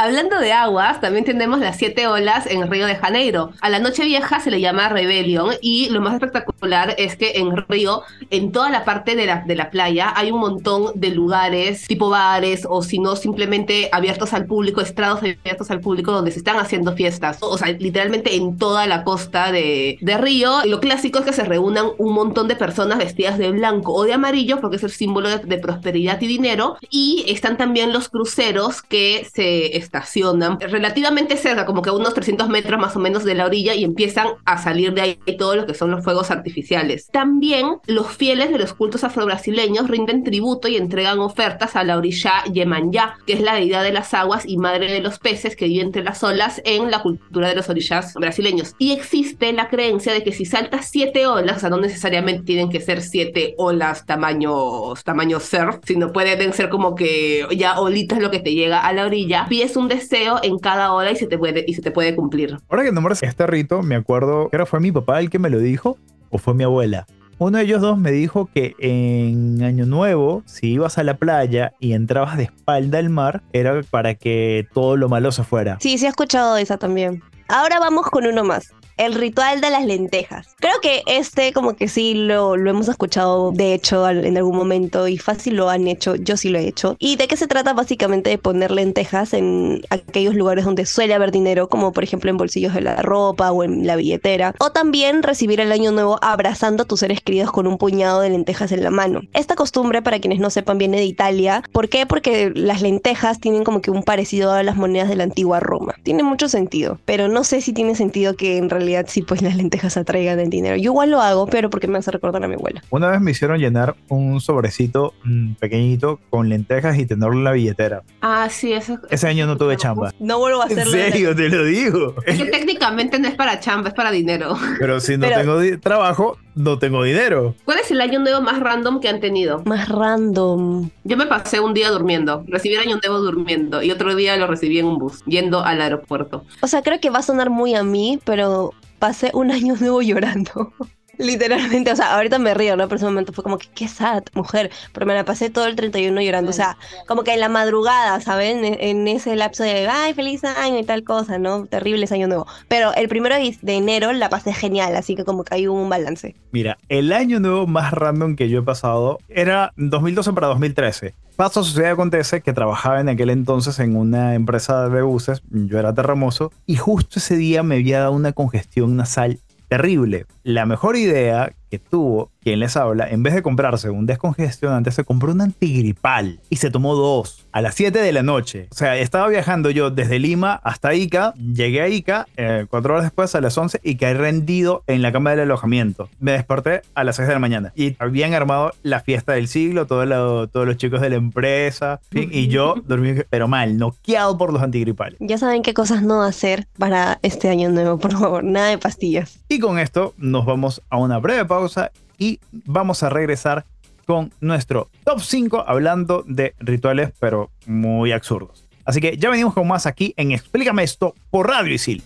Hablando 0.00 0.38
de 0.38 0.52
aguas, 0.52 1.00
también 1.00 1.24
tenemos 1.24 1.58
las 1.58 1.76
siete 1.76 2.06
olas 2.06 2.46
en 2.46 2.70
Río 2.70 2.86
de 2.86 2.94
Janeiro. 2.94 3.50
A 3.60 3.68
la 3.68 3.80
noche 3.80 4.04
vieja 4.04 4.38
se 4.38 4.52
le 4.52 4.60
llama 4.60 4.88
Rebellion 4.88 5.54
y 5.60 5.88
lo 5.88 6.00
más 6.00 6.14
espectacular 6.14 6.94
es 6.98 7.16
que 7.16 7.32
en 7.38 7.56
Río, 7.68 8.02
en 8.30 8.52
toda 8.52 8.70
la 8.70 8.84
parte 8.84 9.16
de 9.16 9.26
la, 9.26 9.42
de 9.44 9.56
la 9.56 9.70
playa, 9.70 10.12
hay 10.14 10.30
un 10.30 10.38
montón 10.38 10.92
de 10.94 11.10
lugares 11.10 11.84
tipo 11.88 12.10
bares 12.10 12.64
o 12.70 12.80
si 12.82 13.00
no 13.00 13.16
simplemente 13.16 13.88
abiertos 13.90 14.34
al 14.34 14.46
público, 14.46 14.80
estrados 14.80 15.18
abiertos 15.18 15.68
al 15.72 15.80
público 15.80 16.12
donde 16.12 16.30
se 16.30 16.38
están 16.38 16.58
haciendo 16.58 16.94
fiestas. 16.94 17.38
O 17.40 17.58
sea, 17.58 17.72
literalmente 17.72 18.36
en 18.36 18.56
toda 18.56 18.86
la 18.86 19.02
costa 19.02 19.50
de, 19.50 19.98
de 20.00 20.16
Río. 20.16 20.60
Lo 20.64 20.78
clásico 20.78 21.18
es 21.18 21.24
que 21.24 21.32
se 21.32 21.42
reúnan 21.42 21.86
un 21.98 22.14
montón 22.14 22.46
de 22.46 22.54
personas 22.54 22.98
vestidas 22.98 23.36
de 23.36 23.50
blanco 23.50 23.94
o 23.94 24.04
de 24.04 24.12
amarillo 24.12 24.60
porque 24.60 24.76
es 24.76 24.84
el 24.84 24.92
símbolo 24.92 25.28
de, 25.28 25.38
de 25.38 25.58
prosperidad 25.58 26.20
y 26.20 26.28
dinero. 26.28 26.76
Y 26.88 27.24
están 27.26 27.56
también 27.56 27.92
los 27.92 28.08
cruceros 28.08 28.80
que 28.80 29.26
se 29.34 29.87
estacionan 29.88 30.60
relativamente 30.60 31.36
cerca, 31.36 31.64
como 31.64 31.82
que 31.82 31.90
a 31.90 31.94
unos 31.94 32.14
300 32.14 32.48
metros 32.48 32.80
más 32.80 32.94
o 32.94 33.00
menos 33.00 33.24
de 33.24 33.34
la 33.34 33.46
orilla 33.46 33.74
y 33.74 33.84
empiezan 33.84 34.28
a 34.44 34.58
salir 34.58 34.92
de 34.92 35.00
ahí 35.00 35.18
todo 35.38 35.56
lo 35.56 35.66
que 35.66 35.74
son 35.74 35.90
los 35.90 36.04
fuegos 36.04 36.30
artificiales. 36.30 37.08
También 37.10 37.78
los 37.86 38.08
fieles 38.08 38.50
de 38.50 38.58
los 38.58 38.74
cultos 38.74 39.04
afrobrasileños 39.04 39.88
rinden 39.88 40.24
tributo 40.24 40.68
y 40.68 40.76
entregan 40.76 41.18
ofertas 41.20 41.74
a 41.76 41.84
la 41.84 41.96
orilla 41.96 42.44
Yemanyá, 42.52 43.18
que 43.26 43.32
es 43.32 43.40
la 43.40 43.54
deidad 43.54 43.82
de 43.82 43.92
las 43.92 44.12
aguas 44.14 44.44
y 44.46 44.58
madre 44.58 44.92
de 44.92 45.00
los 45.00 45.18
peces 45.18 45.56
que 45.56 45.66
vive 45.66 45.82
entre 45.82 46.04
las 46.04 46.22
olas 46.22 46.60
en 46.64 46.90
la 46.90 47.02
cultura 47.02 47.48
de 47.48 47.54
los 47.54 47.68
orillas 47.68 48.14
brasileños. 48.14 48.74
Y 48.78 48.92
existe 48.92 49.52
la 49.52 49.68
creencia 49.68 50.12
de 50.12 50.22
que 50.22 50.32
si 50.32 50.44
saltas 50.44 50.88
siete 50.90 51.26
olas, 51.26 51.58
o 51.58 51.60
sea, 51.60 51.70
no 51.70 51.78
necesariamente 51.78 52.42
tienen 52.42 52.68
que 52.68 52.80
ser 52.80 53.00
siete 53.00 53.54
olas 53.56 54.04
tamaños, 54.06 55.02
tamaño 55.04 55.40
surf, 55.40 55.78
sino 55.84 56.12
pueden 56.12 56.52
ser 56.52 56.68
como 56.68 56.94
que 56.94 57.46
ya 57.56 57.80
olitas 57.80 58.20
lo 58.20 58.30
que 58.30 58.40
te 58.40 58.52
llega 58.52 58.80
a 58.80 58.92
la 58.92 59.06
orilla, 59.06 59.46
pides 59.48 59.76
un 59.78 59.88
deseo 59.88 60.40
en 60.42 60.58
cada 60.58 60.92
ola 60.92 61.10
y 61.12 61.16
se 61.16 61.26
te 61.26 61.38
puede, 61.38 61.64
y 61.66 61.74
se 61.74 61.82
te 61.82 61.90
puede 61.90 62.14
cumplir. 62.14 62.56
Ahora 62.68 62.84
que 62.84 62.92
nombras 62.92 63.22
este 63.22 63.46
rito, 63.46 63.82
me 63.82 63.94
acuerdo 63.94 64.48
que 64.48 64.56
era 64.56 64.66
fue 64.66 64.80
mi 64.80 64.92
papá 64.92 65.20
el 65.20 65.30
que 65.30 65.38
me 65.38 65.50
lo 65.50 65.58
dijo 65.58 65.96
o 66.30 66.38
fue 66.38 66.54
mi 66.54 66.64
abuela. 66.64 67.06
Uno 67.40 67.58
de 67.58 67.64
ellos 67.64 67.80
dos 67.80 67.96
me 67.96 68.10
dijo 68.10 68.50
que 68.52 68.74
en 68.80 69.62
Año 69.62 69.86
Nuevo, 69.86 70.42
si 70.44 70.72
ibas 70.72 70.98
a 70.98 71.04
la 71.04 71.18
playa 71.18 71.72
y 71.78 71.92
entrabas 71.92 72.36
de 72.36 72.44
espalda 72.44 72.98
al 72.98 73.10
mar, 73.10 73.42
era 73.52 73.80
para 73.88 74.16
que 74.16 74.66
todo 74.74 74.96
lo 74.96 75.08
malo 75.08 75.30
se 75.30 75.44
fuera. 75.44 75.78
Sí, 75.80 75.98
sí 75.98 76.06
he 76.06 76.08
escuchado 76.08 76.56
esa 76.56 76.78
también. 76.78 77.22
Ahora 77.46 77.78
vamos 77.78 78.06
con 78.06 78.26
uno 78.26 78.42
más. 78.42 78.72
El 78.98 79.14
ritual 79.14 79.60
de 79.60 79.70
las 79.70 79.84
lentejas. 79.84 80.54
Creo 80.58 80.80
que 80.82 81.02
este 81.06 81.52
como 81.52 81.76
que 81.76 81.86
sí 81.88 82.14
lo, 82.14 82.56
hemos 82.56 82.88
escuchado 82.88 83.52
de 83.52 83.72
hecho 83.72 84.08
en 84.08 84.36
algún 84.36 84.56
momento 84.56 85.06
y 85.06 85.18
fácil 85.18 85.56
lo 85.56 85.70
han 85.70 85.86
hecho, 85.86 86.16
yo 86.16 86.36
sí 86.36 86.48
lo 86.48 86.58
he 86.58 86.66
hecho. 86.66 86.96
¿Y 86.98 87.16
de 87.16 87.28
qué 87.28 87.36
se 87.36 87.46
trata? 87.46 87.72
Básicamente 87.74 88.30
de 88.30 88.38
poner 88.38 88.72
lentejas 88.72 89.34
en 89.34 89.82
aquellos 89.90 90.34
lugares 90.34 90.64
donde 90.64 90.84
suele 90.84 91.14
haber 91.14 91.30
dinero, 91.30 91.68
como 91.68 91.92
por 91.92 92.02
ejemplo 92.02 92.28
en 92.30 92.36
bolsillos 92.36 92.74
de 92.74 92.80
la 92.80 92.96
ropa 92.96 93.52
o 93.52 93.62
en 93.62 93.86
la 93.86 93.94
billetera. 93.94 94.54
O 94.58 94.72
también 94.72 95.22
recibir 95.22 95.60
el 95.60 95.70
año 95.70 95.92
nuevo 95.92 96.18
abrazando 96.20 96.82
a 96.82 96.86
tus 96.86 97.00
seres 97.00 97.20
queridos 97.20 97.52
con 97.52 97.68
un 97.68 97.78
puñado 97.78 98.20
de 98.20 98.30
lentejas 98.30 98.72
en 98.72 98.82
la 98.82 98.90
mano. 98.90 99.20
Esta 99.32 99.54
costumbre, 99.54 100.02
para 100.02 100.18
quienes 100.18 100.40
no 100.40 100.50
sepan, 100.50 100.78
viene 100.78 100.96
de 100.96 101.04
Italia. 101.04 101.62
¿Por 101.70 101.88
qué? 101.88 102.04
Porque 102.04 102.50
las 102.52 102.82
lentejas 102.82 103.38
tienen 103.38 103.62
como 103.62 103.80
que 103.80 103.92
un 103.92 104.02
parecido 104.02 104.52
a 104.52 104.64
las 104.64 104.76
monedas 104.76 105.08
de 105.08 105.16
la 105.16 105.24
antigua 105.24 105.60
Roma. 105.60 105.94
Tiene 106.02 106.24
mucho 106.24 106.48
sentido, 106.48 106.98
pero 107.04 107.28
no 107.28 107.44
sé 107.44 107.60
si 107.60 107.72
tiene 107.72 107.94
sentido 107.94 108.34
que 108.34 108.56
en 108.56 108.68
realidad 108.70 108.87
sí 109.06 109.22
pues 109.22 109.42
las 109.42 109.56
lentejas 109.56 109.96
atraigan 109.96 110.38
el 110.40 110.50
dinero. 110.50 110.76
Yo 110.76 110.90
igual 110.92 111.10
lo 111.10 111.20
hago, 111.20 111.46
pero 111.46 111.70
porque 111.70 111.86
me 111.88 111.98
hace 111.98 112.10
recordar 112.10 112.42
a 112.44 112.48
mi 112.48 112.54
abuela. 112.54 112.82
Una 112.90 113.08
vez 113.10 113.20
me 113.20 113.30
hicieron 113.30 113.58
llenar 113.58 113.96
un 114.08 114.40
sobrecito 114.40 115.14
mm, 115.24 115.54
pequeñito 115.54 116.20
con 116.30 116.48
lentejas 116.48 116.98
y 116.98 117.06
tenerlo 117.06 117.34
en 117.34 117.44
la 117.44 117.52
billetera. 117.52 118.02
Ah, 118.20 118.48
sí, 118.50 118.72
eso. 118.72 118.98
Ese 119.10 119.26
año 119.28 119.46
no 119.46 119.56
tuve 119.56 119.76
chamba. 119.76 120.12
No 120.18 120.38
vuelvo 120.38 120.62
a 120.62 120.66
En 120.66 120.72
hacerlo. 120.72 120.92
serio, 120.92 121.36
te 121.36 121.48
lo 121.48 121.64
digo. 121.64 122.14
Es 122.26 122.36
que 122.38 122.46
técnicamente 122.46 123.18
no 123.18 123.28
es 123.28 123.34
para 123.34 123.60
chamba, 123.60 123.88
es 123.88 123.94
para 123.94 124.10
dinero. 124.10 124.56
Pero 124.78 125.00
si 125.00 125.16
no 125.16 125.26
Pero- 125.28 125.40
tengo 125.62 125.80
trabajo, 125.80 126.38
no 126.58 126.78
tengo 126.78 127.04
dinero. 127.04 127.54
¿Cuál 127.64 127.78
es 127.78 127.90
el 127.90 128.00
año 128.00 128.18
nuevo 128.18 128.40
más 128.40 128.58
random 128.58 129.00
que 129.00 129.08
han 129.08 129.20
tenido? 129.20 129.62
Más 129.64 129.88
random. 129.88 130.90
Yo 131.04 131.16
me 131.16 131.26
pasé 131.26 131.60
un 131.60 131.72
día 131.72 131.90
durmiendo. 131.90 132.44
Recibí 132.48 132.74
el 132.74 132.80
año 132.80 132.98
nuevo 133.02 133.20
durmiendo 133.20 133.82
y 133.82 133.92
otro 133.92 134.14
día 134.14 134.36
lo 134.36 134.46
recibí 134.48 134.78
en 134.78 134.86
un 134.86 134.98
bus, 134.98 135.22
yendo 135.24 135.60
al 135.60 135.80
aeropuerto. 135.80 136.44
O 136.60 136.66
sea, 136.66 136.82
creo 136.82 137.00
que 137.00 137.10
va 137.10 137.20
a 137.20 137.22
sonar 137.22 137.48
muy 137.48 137.74
a 137.74 137.84
mí, 137.84 138.18
pero 138.24 138.74
pasé 138.98 139.30
un 139.34 139.52
año 139.52 139.74
nuevo 139.80 140.02
llorando. 140.02 140.72
Literalmente, 141.18 141.92
o 141.92 141.96
sea, 141.96 142.14
ahorita 142.14 142.38
me 142.38 142.54
río, 142.54 142.76
¿no? 142.76 142.88
Pero 142.88 142.96
ese 142.96 143.04
momento 143.04 143.32
fue 143.32 143.44
como 143.44 143.58
que, 143.58 143.68
qué 143.74 143.88
sad, 143.88 144.22
mujer. 144.34 144.70
Pero 144.92 145.06
me 145.06 145.14
la 145.14 145.24
pasé 145.24 145.50
todo 145.50 145.66
el 145.66 145.76
31 145.76 146.20
llorando. 146.20 146.50
O 146.50 146.54
sea, 146.54 146.76
como 147.06 147.24
que 147.24 147.34
en 147.34 147.40
la 147.40 147.48
madrugada, 147.48 148.20
¿saben? 148.20 148.64
En, 148.64 148.76
en 148.80 149.08
ese 149.08 149.36
lapso 149.36 149.62
de, 149.62 149.88
ay, 149.88 150.14
feliz 150.14 150.44
año 150.44 150.78
y 150.78 150.84
tal 150.84 151.04
cosa, 151.04 151.38
¿no? 151.38 151.66
Terrible 151.66 152.04
ese 152.04 152.14
año 152.14 152.28
nuevo. 152.28 152.46
Pero 152.68 152.94
el 152.94 153.08
primero 153.08 153.36
de 153.36 153.74
enero 153.74 154.12
la 154.12 154.28
pasé 154.28 154.52
genial, 154.52 154.96
así 154.96 155.14
que 155.14 155.24
como 155.24 155.44
que 155.44 155.54
hay 155.54 155.66
un 155.66 155.88
balance. 155.88 156.36
Mira, 156.52 156.78
el 156.88 157.12
año 157.12 157.40
nuevo 157.40 157.66
más 157.66 157.92
random 157.92 158.36
que 158.36 158.48
yo 158.48 158.60
he 158.60 158.62
pasado 158.62 159.18
era 159.28 159.72
2012 159.76 160.32
para 160.32 160.46
2013. 160.48 161.14
Paso, 161.36 161.62
sucede, 161.62 161.88
acontece 161.88 162.40
que 162.40 162.52
trabajaba 162.52 163.00
en 163.00 163.08
aquel 163.08 163.30
entonces 163.30 163.78
en 163.78 163.96
una 163.96 164.34
empresa 164.34 164.88
de 164.88 165.02
buses, 165.02 165.42
yo 165.50 165.78
era 165.78 165.94
terremoso, 165.94 166.50
y 166.66 166.76
justo 166.76 167.20
ese 167.20 167.36
día 167.36 167.62
me 167.62 167.76
había 167.76 168.00
dado 168.00 168.12
una 168.12 168.32
congestión 168.32 168.96
nasal 168.96 169.38
terrible. 169.68 170.26
La 170.48 170.64
mejor 170.64 170.96
idea 170.96 171.52
que 171.70 171.78
tuvo 171.78 172.30
quien 172.40 172.60
les 172.60 172.78
habla, 172.78 173.06
en 173.10 173.22
vez 173.22 173.34
de 173.34 173.42
comprarse 173.42 173.90
un 173.90 174.06
descongestionante, 174.06 174.90
se 174.90 175.04
compró 175.04 175.32
un 175.32 175.42
antigripal 175.42 176.40
y 176.48 176.56
se 176.56 176.70
tomó 176.70 176.94
dos 176.94 177.46
a 177.52 177.60
las 177.60 177.74
7 177.74 177.98
de 177.98 178.10
la 178.10 178.22
noche. 178.22 178.68
O 178.70 178.74
sea, 178.74 178.96
estaba 178.96 179.28
viajando 179.28 179.68
yo 179.68 179.90
desde 179.90 180.18
Lima 180.18 180.54
hasta 180.64 180.94
Ica, 180.94 181.34
llegué 181.34 181.82
a 181.82 181.88
Ica 181.90 182.26
eh, 182.38 182.64
cuatro 182.70 182.94
horas 182.94 183.04
después 183.04 183.34
a 183.34 183.42
las 183.42 183.58
11 183.58 183.80
y 183.82 183.96
caí 183.96 184.14
rendido 184.14 184.82
en 184.86 185.02
la 185.02 185.12
cama 185.12 185.32
del 185.32 185.40
alojamiento. 185.40 186.08
Me 186.20 186.32
desperté 186.32 186.80
a 186.94 187.04
las 187.04 187.16
6 187.16 187.28
de 187.28 187.34
la 187.34 187.40
mañana 187.40 187.72
y 187.76 187.96
habían 187.98 188.32
armado 188.32 188.70
la 188.82 189.00
fiesta 189.00 189.32
del 189.34 189.46
siglo, 189.48 189.86
todo 189.86 190.06
lo- 190.06 190.48
todos 190.48 190.66
los 190.66 190.78
chicos 190.78 191.02
de 191.02 191.10
la 191.10 191.16
empresa, 191.16 192.00
y 192.12 192.48
yo 192.48 192.76
dormí, 192.86 193.12
pero 193.28 193.46
mal, 193.46 193.76
noqueado 193.76 194.38
por 194.38 194.54
los 194.54 194.62
antigripales. 194.62 195.18
Ya 195.20 195.36
saben 195.36 195.60
qué 195.62 195.74
cosas 195.74 196.02
no 196.02 196.22
hacer 196.22 196.66
para 196.78 197.18
este 197.22 197.50
año 197.50 197.68
nuevo, 197.68 197.98
por 197.98 198.12
favor. 198.12 198.42
Nada 198.42 198.68
de 198.68 198.78
pastillas. 198.78 199.38
Y 199.50 199.58
con 199.58 199.78
esto 199.78 200.14
nos 200.38 200.46
vamos 200.46 200.82
a 200.88 200.98
una 200.98 201.18
breve 201.18 201.44
pausa 201.44 201.90
y 202.16 202.38
vamos 202.52 203.02
a 203.02 203.08
regresar 203.08 203.64
con 204.06 204.32
nuestro 204.40 204.88
top 205.02 205.20
5 205.20 205.64
hablando 205.66 206.22
de 206.28 206.54
rituales 206.60 207.10
pero 207.18 207.50
muy 207.66 208.12
absurdos. 208.12 208.64
Así 208.84 209.00
que 209.00 209.16
ya 209.16 209.30
venimos 209.30 209.52
con 209.52 209.66
más 209.66 209.84
aquí 209.84 210.14
en 210.16 210.30
Explícame 210.30 210.84
esto 210.84 211.16
por 211.30 211.48
Radio 211.48 211.74
Isil. 211.74 212.04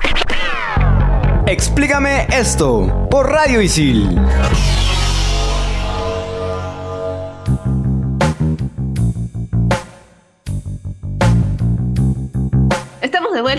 Explícame 1.47 2.27
esto 2.33 3.07
por 3.11 3.29
Radio 3.29 3.61
Isil. 3.61 4.19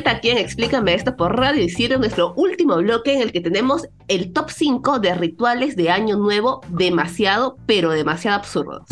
Vuelta 0.03 0.17
aquí 0.17 0.29
en 0.31 0.37
Explícame 0.37 0.93
esto 0.93 1.15
por 1.15 1.37
Radio 1.37 1.65
en 1.77 1.99
nuestro 1.99 2.33
último 2.35 2.75
bloque 2.77 3.13
en 3.13 3.21
el 3.21 3.31
que 3.31 3.39
tenemos 3.39 3.87
el 4.09 4.33
top 4.33 4.49
5 4.49 4.99
de 4.99 5.13
rituales 5.13 5.77
de 5.77 5.91
Año 5.91 6.17
Nuevo 6.17 6.61
demasiado, 6.67 7.55
pero 7.65 7.91
demasiado 7.91 8.37
absurdos. 8.37 8.83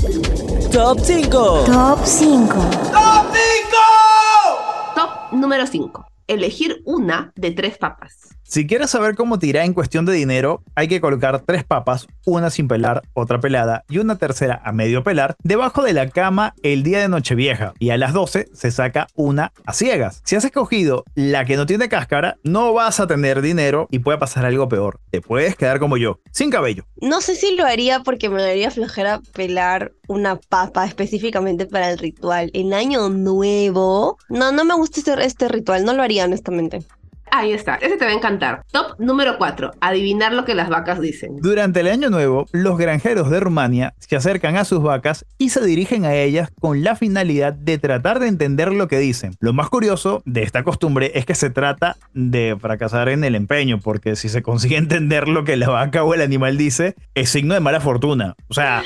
Top 0.71 0.99
5. 1.01 1.63
Top 1.65 1.99
5. 2.05 2.55
Top 4.95 5.33
número 5.33 5.67
5. 5.67 6.05
Elegir 6.27 6.81
una 6.85 7.33
de 7.35 7.51
tres 7.51 7.77
papas. 7.77 8.29
Si 8.51 8.67
quieres 8.67 8.89
saber 8.89 9.15
cómo 9.15 9.39
te 9.39 9.57
en 9.57 9.73
cuestión 9.73 10.05
de 10.05 10.11
dinero, 10.11 10.61
hay 10.75 10.89
que 10.89 10.99
colocar 10.99 11.39
tres 11.39 11.63
papas, 11.63 12.07
una 12.25 12.49
sin 12.49 12.67
pelar, 12.67 13.01
otra 13.13 13.39
pelada 13.39 13.85
y 13.87 13.99
una 13.99 14.17
tercera 14.17 14.61
a 14.65 14.73
medio 14.73 15.05
pelar, 15.05 15.37
debajo 15.41 15.83
de 15.83 15.93
la 15.93 16.09
cama 16.09 16.53
el 16.61 16.83
día 16.83 16.99
de 16.99 17.07
Nochevieja. 17.07 17.73
Y 17.79 17.91
a 17.91 17.97
las 17.97 18.11
12 18.11 18.49
se 18.53 18.71
saca 18.71 19.07
una 19.15 19.53
a 19.65 19.71
ciegas. 19.71 20.21
Si 20.25 20.35
has 20.35 20.43
escogido 20.43 21.05
la 21.15 21.45
que 21.45 21.55
no 21.55 21.65
tiene 21.65 21.87
cáscara, 21.87 22.39
no 22.43 22.73
vas 22.73 22.99
a 22.99 23.07
tener 23.07 23.41
dinero 23.41 23.87
y 23.89 23.99
puede 23.99 24.17
pasar 24.17 24.43
algo 24.43 24.67
peor. 24.67 24.99
Te 25.11 25.21
puedes 25.21 25.55
quedar 25.55 25.79
como 25.79 25.95
yo, 25.95 26.19
sin 26.33 26.49
cabello. 26.49 26.83
No 26.99 27.21
sé 27.21 27.35
si 27.35 27.55
lo 27.55 27.65
haría 27.65 28.01
porque 28.01 28.27
me 28.27 28.41
daría 28.41 28.69
flojera 28.69 29.21
pelar 29.33 29.93
una 30.09 30.35
papa 30.35 30.85
específicamente 30.85 31.67
para 31.67 31.89
el 31.89 31.97
ritual. 31.97 32.51
En 32.53 32.73
año 32.73 33.07
nuevo. 33.07 34.17
No, 34.27 34.51
no 34.51 34.65
me 34.65 34.75
gusta 34.75 34.99
este, 34.99 35.25
este 35.25 35.47
ritual. 35.47 35.85
No 35.85 35.93
lo 35.93 36.03
haría, 36.03 36.25
honestamente. 36.25 36.81
Ahí 37.33 37.53
está, 37.53 37.75
ese 37.75 37.95
te 37.95 38.03
va 38.03 38.11
a 38.11 38.13
encantar. 38.13 38.63
Top 38.71 38.99
número 38.99 39.37
4. 39.37 39.71
Adivinar 39.79 40.33
lo 40.33 40.43
que 40.43 40.53
las 40.53 40.67
vacas 40.67 40.99
dicen. 40.99 41.37
Durante 41.37 41.79
el 41.79 41.87
año 41.87 42.09
nuevo, 42.09 42.45
los 42.51 42.77
granjeros 42.77 43.29
de 43.29 43.39
Rumania 43.39 43.93
se 43.99 44.17
acercan 44.17 44.57
a 44.57 44.65
sus 44.65 44.83
vacas 44.83 45.25
y 45.37 45.49
se 45.49 45.65
dirigen 45.65 46.03
a 46.03 46.13
ellas 46.13 46.49
con 46.59 46.83
la 46.83 46.97
finalidad 46.97 47.53
de 47.53 47.77
tratar 47.77 48.19
de 48.19 48.27
entender 48.27 48.73
lo 48.73 48.89
que 48.89 48.99
dicen. 48.99 49.33
Lo 49.39 49.53
más 49.53 49.69
curioso 49.69 50.21
de 50.25 50.43
esta 50.43 50.63
costumbre 50.63 51.13
es 51.15 51.25
que 51.25 51.33
se 51.33 51.49
trata 51.49 51.95
de 52.13 52.57
fracasar 52.59 53.07
en 53.07 53.23
el 53.23 53.35
empeño, 53.35 53.79
porque 53.79 54.17
si 54.17 54.27
se 54.27 54.41
consigue 54.41 54.75
entender 54.77 55.29
lo 55.29 55.45
que 55.45 55.55
la 55.55 55.69
vaca 55.69 56.03
o 56.03 56.13
el 56.13 56.21
animal 56.21 56.57
dice, 56.57 56.95
es 57.15 57.29
signo 57.29 57.53
de 57.53 57.61
mala 57.61 57.79
fortuna. 57.79 58.35
O 58.49 58.53
sea, 58.53 58.83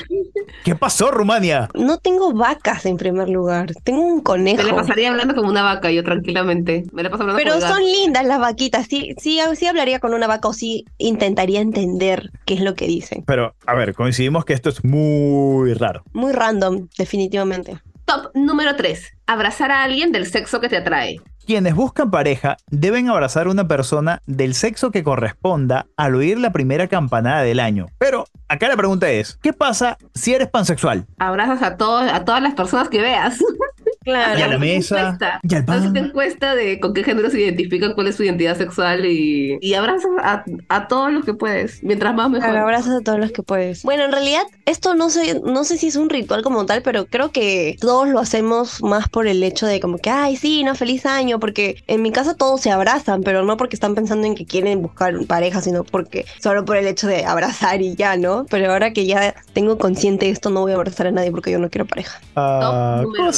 ¿Qué 0.64 0.76
pasó, 0.76 1.12
Rumania? 1.12 1.70
No 1.76 2.00
tengo 2.00 2.34
vacas 2.34 2.86
en 2.88 2.98
primer 2.98 3.30
lugar, 3.30 3.74
tengo 3.84 4.02
un 4.02 4.22
conejo. 4.22 4.64
Me 4.64 4.70
la 4.70 4.76
pasaría 4.76 5.10
hablando 5.12 5.36
como 5.36 5.50
una 5.50 5.62
vaca 5.62 5.92
yo 5.92 6.04
tranquilamente. 6.04 6.86
Me 6.92 7.04
la 7.04 7.10
paso 7.12 7.22
hablando 7.24 7.38
Pero 7.40 7.54
como 7.56 7.68
son 7.68 7.78
gato. 7.84 7.86
lindas 8.02 8.26
las 8.26 8.40
vaquitas, 8.40 8.88
sí, 8.88 9.14
sí, 9.20 9.40
sí 9.56 9.68
hablaría 9.68 10.00
con 10.00 10.14
una 10.16 10.26
vaca 10.26 10.48
o 10.48 10.54
sí 10.54 10.86
intentaría 10.98 11.62
entender 11.62 12.32
qué 12.46 12.56
es 12.56 12.62
lo 12.62 12.74
que 12.74 12.88
dicen. 12.88 13.24
Pero, 13.28 13.54
a 13.68 13.76
ver, 13.76 13.94
coincidimos 13.94 14.44
que 14.44 14.54
esto 14.54 14.70
es 14.70 14.84
muy 14.84 15.74
raro. 15.76 16.04
Muy 16.14 16.32
random, 16.34 16.88
definitivamente. 16.98 17.78
Top 18.06 18.32
número 18.36 18.76
3. 18.76 19.14
Abrazar 19.28 19.72
a 19.72 19.84
alguien 19.84 20.12
del 20.12 20.26
sexo 20.26 20.60
que 20.62 20.70
te 20.70 20.78
atrae. 20.78 21.20
Quienes 21.46 21.76
buscan 21.76 22.10
pareja 22.10 22.58
deben 22.72 23.08
abrazar 23.08 23.46
a 23.46 23.52
una 23.52 23.68
persona 23.68 24.24
del 24.26 24.56
sexo 24.56 24.90
que 24.90 25.04
corresponda 25.04 25.86
al 25.96 26.16
oír 26.16 26.40
la 26.40 26.52
primera 26.52 26.88
campanada 26.88 27.44
del 27.44 27.60
año. 27.60 27.86
Pero 28.00 28.26
acá 28.48 28.68
la 28.68 28.76
pregunta 28.76 29.12
es, 29.12 29.38
¿qué 29.44 29.54
pasa 29.54 29.96
si 30.16 30.34
eres 30.34 30.48
pansexual? 30.48 31.06
Abrazas 31.20 31.62
a, 31.62 31.78
todos, 31.78 32.12
a 32.12 32.26
todas 32.26 32.42
las 32.42 32.56
personas 32.56 32.90
que 32.90 33.00
veas. 33.00 33.38
Claro. 34.06 34.40
Y 34.40 34.42
a 34.44 34.48
la 34.48 34.60
mesa, 34.60 35.00
encuesta. 35.02 35.40
y 35.44 35.56
al 35.56 35.66
pan. 35.66 35.98
encuesta 35.98 36.56
de 36.56 36.80
con 36.80 36.94
qué 36.94 37.04
género 37.04 37.30
se 37.30 37.42
identifican, 37.42 37.94
cuál 37.94 38.08
es 38.08 38.16
su 38.16 38.24
identidad 38.24 38.56
sexual 38.58 39.06
y, 39.06 39.58
y 39.62 39.74
abrazas 39.74 40.12
a, 40.22 40.46
a 40.70 40.88
todos 40.88 41.12
los 41.12 41.26
que 41.26 41.34
puedes. 41.34 41.84
Mientras 41.84 42.14
más 42.14 42.30
mejor. 42.30 42.50
Claro, 42.52 42.66
abrazas 42.66 42.94
a 42.94 43.02
todos 43.02 43.20
los 43.20 43.32
que 43.32 43.44
puedes. 43.44 43.84
Bueno, 43.84 44.06
en 44.06 44.12
realidad, 44.12 44.44
esto 44.66 44.94
no 44.94 45.10
sé, 45.10 45.42
no 45.44 45.64
sé 45.64 45.78
si 45.78 45.88
es 45.88 45.96
un 45.96 46.10
ritual 46.10 46.44
como 46.44 46.66
tal, 46.66 46.84
pero 46.84 47.08
creo 47.08 47.32
que 47.32 47.78
todos 47.82 48.08
lo 48.08 48.20
hacemos 48.20 48.82
más 48.84 49.10
por 49.10 49.28
el 49.28 49.42
hecho 49.44 49.66
de 49.66 49.80
como 49.80 49.98
que, 49.98 50.10
ay, 50.12 50.36
sí, 50.36 50.64
no, 50.64 50.76
feliz 50.76 51.06
año, 51.06 51.40
porque 51.40 51.84
en 51.88 52.02
mi 52.02 52.12
casa 52.12 52.36
todos 52.36 52.62
se 52.62 52.72
abrazan, 52.72 53.24
pero 53.24 53.44
no 53.44 53.58
porque 53.58 53.76
están 53.76 53.96
pensando 53.96 54.28
en 54.28 54.36
que 54.36 54.46
quieren 54.46 54.82
buscar 54.82 55.14
pareja, 55.28 55.62
sino 55.62 55.84
porque 55.84 56.26
solo 56.40 56.66
por 56.66 56.78
el 56.78 56.88
hecho 56.88 57.08
de 57.08 57.26
abrazar 57.26 57.82
y 57.82 57.96
ya, 57.96 58.18
¿no? 58.18 58.46
Pero 58.50 58.72
ahora 58.72 58.94
que 58.94 59.06
ya 59.06 59.36
tengo 59.54 59.78
consciente 59.78 60.26
de 60.28 60.32
esto, 60.32 60.50
no 60.50 60.62
voy 60.62 60.74
a 60.74 60.76
abrazar 60.76 61.08
a 61.08 61.12
nadie 61.12 61.32
porque 61.32 61.52
yo 61.52 61.60
no 61.60 61.70
quiero 61.70 61.86
pareja. 61.86 62.20
Ah, 62.36 62.60
Top 62.62 63.02
número 63.02 63.32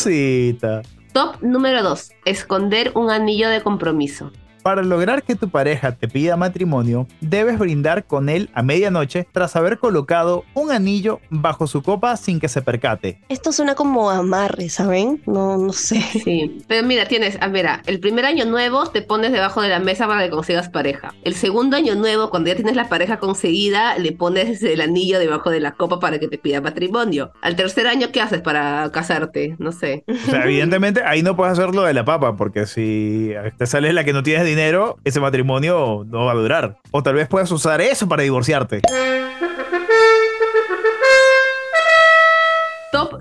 Top 1.13 1.41
número 1.41 1.83
2. 1.83 2.11
Esconder 2.25 2.91
un 2.95 3.09
anillo 3.09 3.49
de 3.49 3.61
compromiso. 3.61 4.31
Para 4.63 4.83
lograr 4.83 5.23
que 5.23 5.35
tu 5.35 5.49
pareja 5.49 5.93
te 5.93 6.07
pida 6.07 6.35
matrimonio, 6.35 7.07
debes 7.21 7.57
brindar 7.57 8.05
con 8.05 8.29
él 8.29 8.49
a 8.53 8.63
medianoche 8.63 9.27
tras 9.31 9.55
haber 9.55 9.77
colocado 9.77 10.43
un 10.53 10.71
anillo 10.71 11.19
bajo 11.29 11.67
su 11.67 11.81
copa 11.81 12.17
sin 12.17 12.39
que 12.39 12.47
se 12.47 12.61
percate. 12.61 13.21
Esto 13.29 13.51
suena 13.51 13.75
como 13.75 14.09
amarre, 14.09 14.69
¿saben? 14.69 15.21
No, 15.25 15.57
no 15.57 15.73
sé. 15.73 16.01
Sí. 16.01 16.57
Pero 16.67 16.85
mira, 16.85 17.05
tienes, 17.05 17.37
ah, 17.41 17.47
mira, 17.47 17.81
el 17.85 17.99
primer 17.99 18.25
año 18.25 18.45
nuevo 18.45 18.87
te 18.87 19.01
pones 19.01 19.31
debajo 19.31 19.61
de 19.61 19.69
la 19.69 19.79
mesa 19.79 20.07
para 20.07 20.23
que 20.23 20.29
consigas 20.29 20.69
pareja. 20.69 21.13
El 21.23 21.35
segundo 21.35 21.77
año 21.77 21.95
nuevo, 21.95 22.29
cuando 22.29 22.49
ya 22.49 22.55
tienes 22.55 22.75
la 22.75 22.89
pareja 22.89 23.19
conseguida, 23.19 23.97
le 23.97 24.11
pones 24.11 24.61
el 24.63 24.81
anillo 24.81 25.19
debajo 25.19 25.49
de 25.49 25.59
la 25.59 25.71
copa 25.73 25.99
para 25.99 26.19
que 26.19 26.27
te 26.27 26.37
pida 26.37 26.61
matrimonio. 26.61 27.31
Al 27.41 27.55
tercer 27.55 27.87
año, 27.87 28.07
¿qué 28.11 28.21
haces 28.21 28.41
para 28.41 28.89
casarte? 28.91 29.55
No 29.59 29.71
sé. 29.71 30.03
O 30.07 30.31
sea, 30.31 30.43
evidentemente 30.43 31.03
ahí 31.03 31.23
no 31.23 31.35
puedes 31.35 31.53
hacer 31.53 31.73
lo 31.73 31.83
de 31.83 31.93
la 31.93 32.03
papa, 32.03 32.35
porque 32.35 32.65
si 32.65 33.33
te 33.57 33.65
sale 33.65 33.93
la 33.93 34.03
que 34.03 34.13
no 34.13 34.23
tienes 34.23 34.45
dinero, 34.47 34.97
ese 35.03 35.19
matrimonio 35.19 36.05
no 36.07 36.25
va 36.25 36.31
a 36.31 36.35
durar. 36.35 36.77
O 36.91 37.03
tal 37.03 37.15
vez 37.15 37.27
puedas 37.27 37.51
usar 37.51 37.81
eso 37.81 38.07
para 38.07 38.23
divorciarte. 38.23 38.81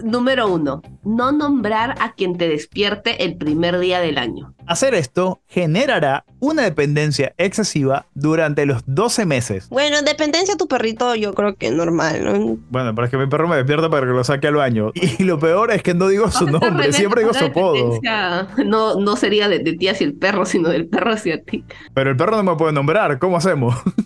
Número 0.03 0.49
1. 0.49 0.83
No 1.05 1.33
nombrar 1.33 1.95
a 2.01 2.13
quien 2.15 2.37
te 2.37 2.49
despierte 2.49 3.25
el 3.25 3.37
primer 3.37 3.79
día 3.79 4.01
del 4.01 4.19
año. 4.19 4.55
Hacer 4.67 4.95
esto 4.95 5.41
generará 5.47 6.25
una 6.41 6.63
dependencia 6.63 7.35
excesiva 7.39 8.07
durante 8.15 8.67
los 8.67 8.83
12 8.87 9.25
meses. 9.25 9.69
Bueno, 9.69 10.03
dependencia 10.03 10.55
a 10.55 10.57
tu 10.57 10.67
perrito, 10.67 11.15
yo 11.15 11.35
creo 11.35 11.55
que 11.55 11.71
normal, 11.71 12.25
¿no? 12.25 12.59
Bueno, 12.71 12.95
pero 12.95 13.05
es 13.05 13.11
que 13.11 13.17
mi 13.17 13.27
perro 13.27 13.47
me 13.47 13.57
despierta 13.57 13.89
para 13.89 14.07
que 14.07 14.13
lo 14.13 14.25
saque 14.25 14.49
al 14.49 14.57
baño. 14.57 14.91
Y 15.19 15.23
lo 15.23 15.39
peor 15.39 15.71
es 15.71 15.83
que 15.83 15.95
no 15.95 16.09
digo 16.09 16.31
su 16.31 16.47
nombre, 16.51 16.93
siempre 16.93 17.23
digo 17.23 17.33
su 17.33 17.45
apodo. 17.45 18.01
No, 18.65 19.01
no 19.01 19.17
sería 19.17 19.49
de, 19.49 19.61
de 19.61 19.75
ti 19.75 19.89
hacia 19.89 20.07
el 20.07 20.15
perro, 20.15 20.45
sino 20.45 20.69
del 20.69 20.89
perro 20.89 21.13
hacia 21.13 21.43
ti. 21.43 21.65
Pero 21.95 22.11
el 22.11 22.17
perro 22.17 22.37
no 22.37 22.43
me 22.53 22.57
puede 22.57 22.73
nombrar, 22.73 23.19
¿cómo 23.19 23.37
hacemos? 23.37 23.75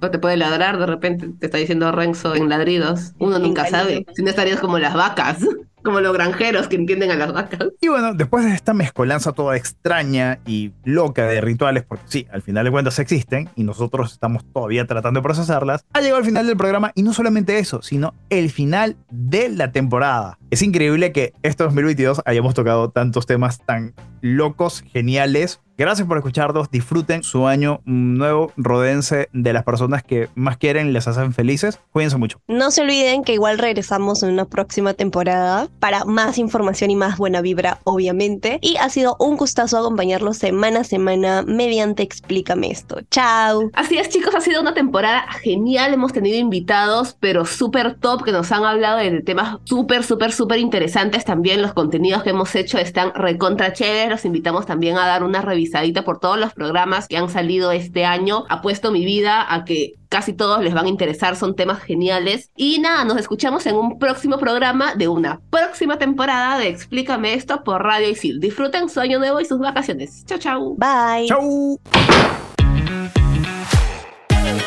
O 0.00 0.10
te 0.10 0.18
puede 0.18 0.36
ladrar, 0.36 0.78
de 0.78 0.86
repente 0.86 1.28
te 1.38 1.46
está 1.46 1.58
diciendo 1.58 1.90
Renzo 1.92 2.34
en 2.34 2.48
ladridos. 2.48 3.12
Uno 3.18 3.38
nunca 3.38 3.66
sabe. 3.66 4.06
Si 4.14 4.22
no 4.22 4.30
estarías 4.30 4.60
como 4.60 4.78
las 4.78 4.94
vacas, 4.94 5.38
como 5.82 6.00
los 6.00 6.12
granjeros 6.12 6.68
que 6.68 6.76
entienden 6.76 7.10
a 7.10 7.16
las 7.16 7.32
vacas. 7.32 7.68
Y 7.80 7.88
bueno, 7.88 8.14
después 8.14 8.44
de 8.44 8.52
esta 8.52 8.74
mezcolanza 8.74 9.32
toda 9.32 9.56
extraña 9.56 10.38
y 10.46 10.72
loca 10.84 11.26
de 11.26 11.40
rituales, 11.40 11.84
porque 11.84 12.04
sí, 12.06 12.26
al 12.30 12.42
final 12.42 12.64
de 12.64 12.70
cuentas 12.70 12.98
existen 12.98 13.48
y 13.56 13.64
nosotros 13.64 14.12
estamos 14.12 14.44
todavía 14.52 14.86
tratando 14.86 15.20
de 15.20 15.24
procesarlas, 15.24 15.84
ha 15.92 16.00
llegado 16.00 16.18
el 16.18 16.26
final 16.26 16.46
del 16.46 16.56
programa 16.56 16.92
y 16.94 17.02
no 17.02 17.12
solamente 17.12 17.58
eso, 17.58 17.82
sino 17.82 18.14
el 18.30 18.50
final 18.50 18.96
de 19.10 19.48
la 19.48 19.72
temporada. 19.72 20.38
Es 20.50 20.62
increíble 20.62 21.12
que 21.12 21.32
este 21.42 21.64
2022 21.64 22.22
hayamos 22.24 22.54
tocado 22.54 22.90
tantos 22.90 23.26
temas 23.26 23.64
tan 23.64 23.94
locos, 24.20 24.82
geniales. 24.92 25.60
Gracias 25.78 26.08
por 26.08 26.16
escucharnos, 26.16 26.72
disfruten 26.72 27.22
su 27.22 27.46
año 27.46 27.82
nuevo, 27.84 28.50
rodense 28.56 29.28
de 29.32 29.52
las 29.52 29.62
personas 29.62 30.02
que 30.02 30.28
más 30.34 30.56
quieren 30.56 30.88
y 30.88 30.90
les 30.90 31.06
hacen 31.06 31.32
felices. 31.32 31.78
Cuídense 31.92 32.16
mucho. 32.16 32.40
No 32.48 32.72
se 32.72 32.82
olviden 32.82 33.22
que 33.22 33.34
igual 33.34 33.58
regresamos 33.58 34.24
en 34.24 34.30
una 34.30 34.44
próxima 34.44 34.94
temporada 34.94 35.68
para 35.78 36.04
más 36.04 36.36
información 36.38 36.90
y 36.90 36.96
más 36.96 37.16
buena 37.16 37.42
vibra, 37.42 37.78
obviamente. 37.84 38.58
Y 38.60 38.76
ha 38.78 38.88
sido 38.88 39.14
un 39.20 39.36
gustazo 39.36 39.78
acompañarlos 39.78 40.38
semana 40.38 40.80
a 40.80 40.84
semana 40.84 41.44
mediante 41.46 42.02
Explícame 42.02 42.72
esto. 42.72 42.98
Chao. 43.12 43.70
Así 43.74 43.98
es, 43.98 44.08
chicos, 44.08 44.34
ha 44.34 44.40
sido 44.40 44.60
una 44.60 44.74
temporada 44.74 45.30
genial. 45.42 45.94
Hemos 45.94 46.12
tenido 46.12 46.38
invitados, 46.38 47.16
pero 47.20 47.44
súper 47.44 47.94
top, 47.94 48.24
que 48.24 48.32
nos 48.32 48.50
han 48.50 48.64
hablado 48.64 48.98
de 48.98 49.20
temas 49.20 49.58
súper, 49.62 50.02
súper, 50.02 50.32
súper 50.32 50.58
interesantes. 50.58 51.24
También 51.24 51.62
los 51.62 51.72
contenidos 51.72 52.24
que 52.24 52.30
hemos 52.30 52.52
hecho 52.56 52.78
están 52.78 53.14
recontra 53.14 53.72
chéveres. 53.72 54.10
Los 54.10 54.24
invitamos 54.24 54.66
también 54.66 54.98
a 54.98 55.06
dar 55.06 55.22
una 55.22 55.40
revisadita 55.68 56.02
por 56.02 56.18
todos 56.18 56.38
los 56.38 56.52
programas 56.54 57.08
que 57.08 57.16
han 57.16 57.28
salido 57.28 57.70
este 57.72 58.04
año. 58.04 58.44
Apuesto 58.48 58.90
mi 58.90 59.04
vida 59.04 59.52
a 59.52 59.64
que 59.64 59.94
casi 60.08 60.32
todos 60.32 60.62
les 60.62 60.74
van 60.74 60.86
a 60.86 60.88
interesar, 60.88 61.36
son 61.36 61.54
temas 61.54 61.82
geniales. 61.82 62.50
Y 62.56 62.78
nada, 62.78 63.04
nos 63.04 63.18
escuchamos 63.18 63.66
en 63.66 63.76
un 63.76 63.98
próximo 63.98 64.38
programa 64.38 64.94
de 64.94 65.08
una 65.08 65.40
próxima 65.50 65.98
temporada 65.98 66.58
de 66.58 66.68
Explícame 66.68 67.34
esto 67.34 67.62
por 67.62 67.82
Radio 67.82 68.08
Isil. 68.08 68.40
Disfruten 68.40 68.88
su 68.88 69.00
año 69.00 69.18
nuevo 69.18 69.40
y 69.40 69.44
sus 69.44 69.58
vacaciones. 69.58 70.24
Chao, 70.24 70.38
chao. 70.38 70.76
Bye. 70.76 71.26
¡Chau! 71.28 71.78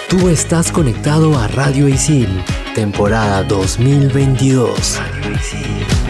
Tú 0.10 0.28
estás 0.28 0.72
conectado 0.72 1.38
a 1.38 1.48
Radio 1.48 1.88
Isil, 1.88 2.28
temporada 2.76 3.44
2022. 3.44 5.00
Radio 5.00 5.32
Isil. 5.32 6.01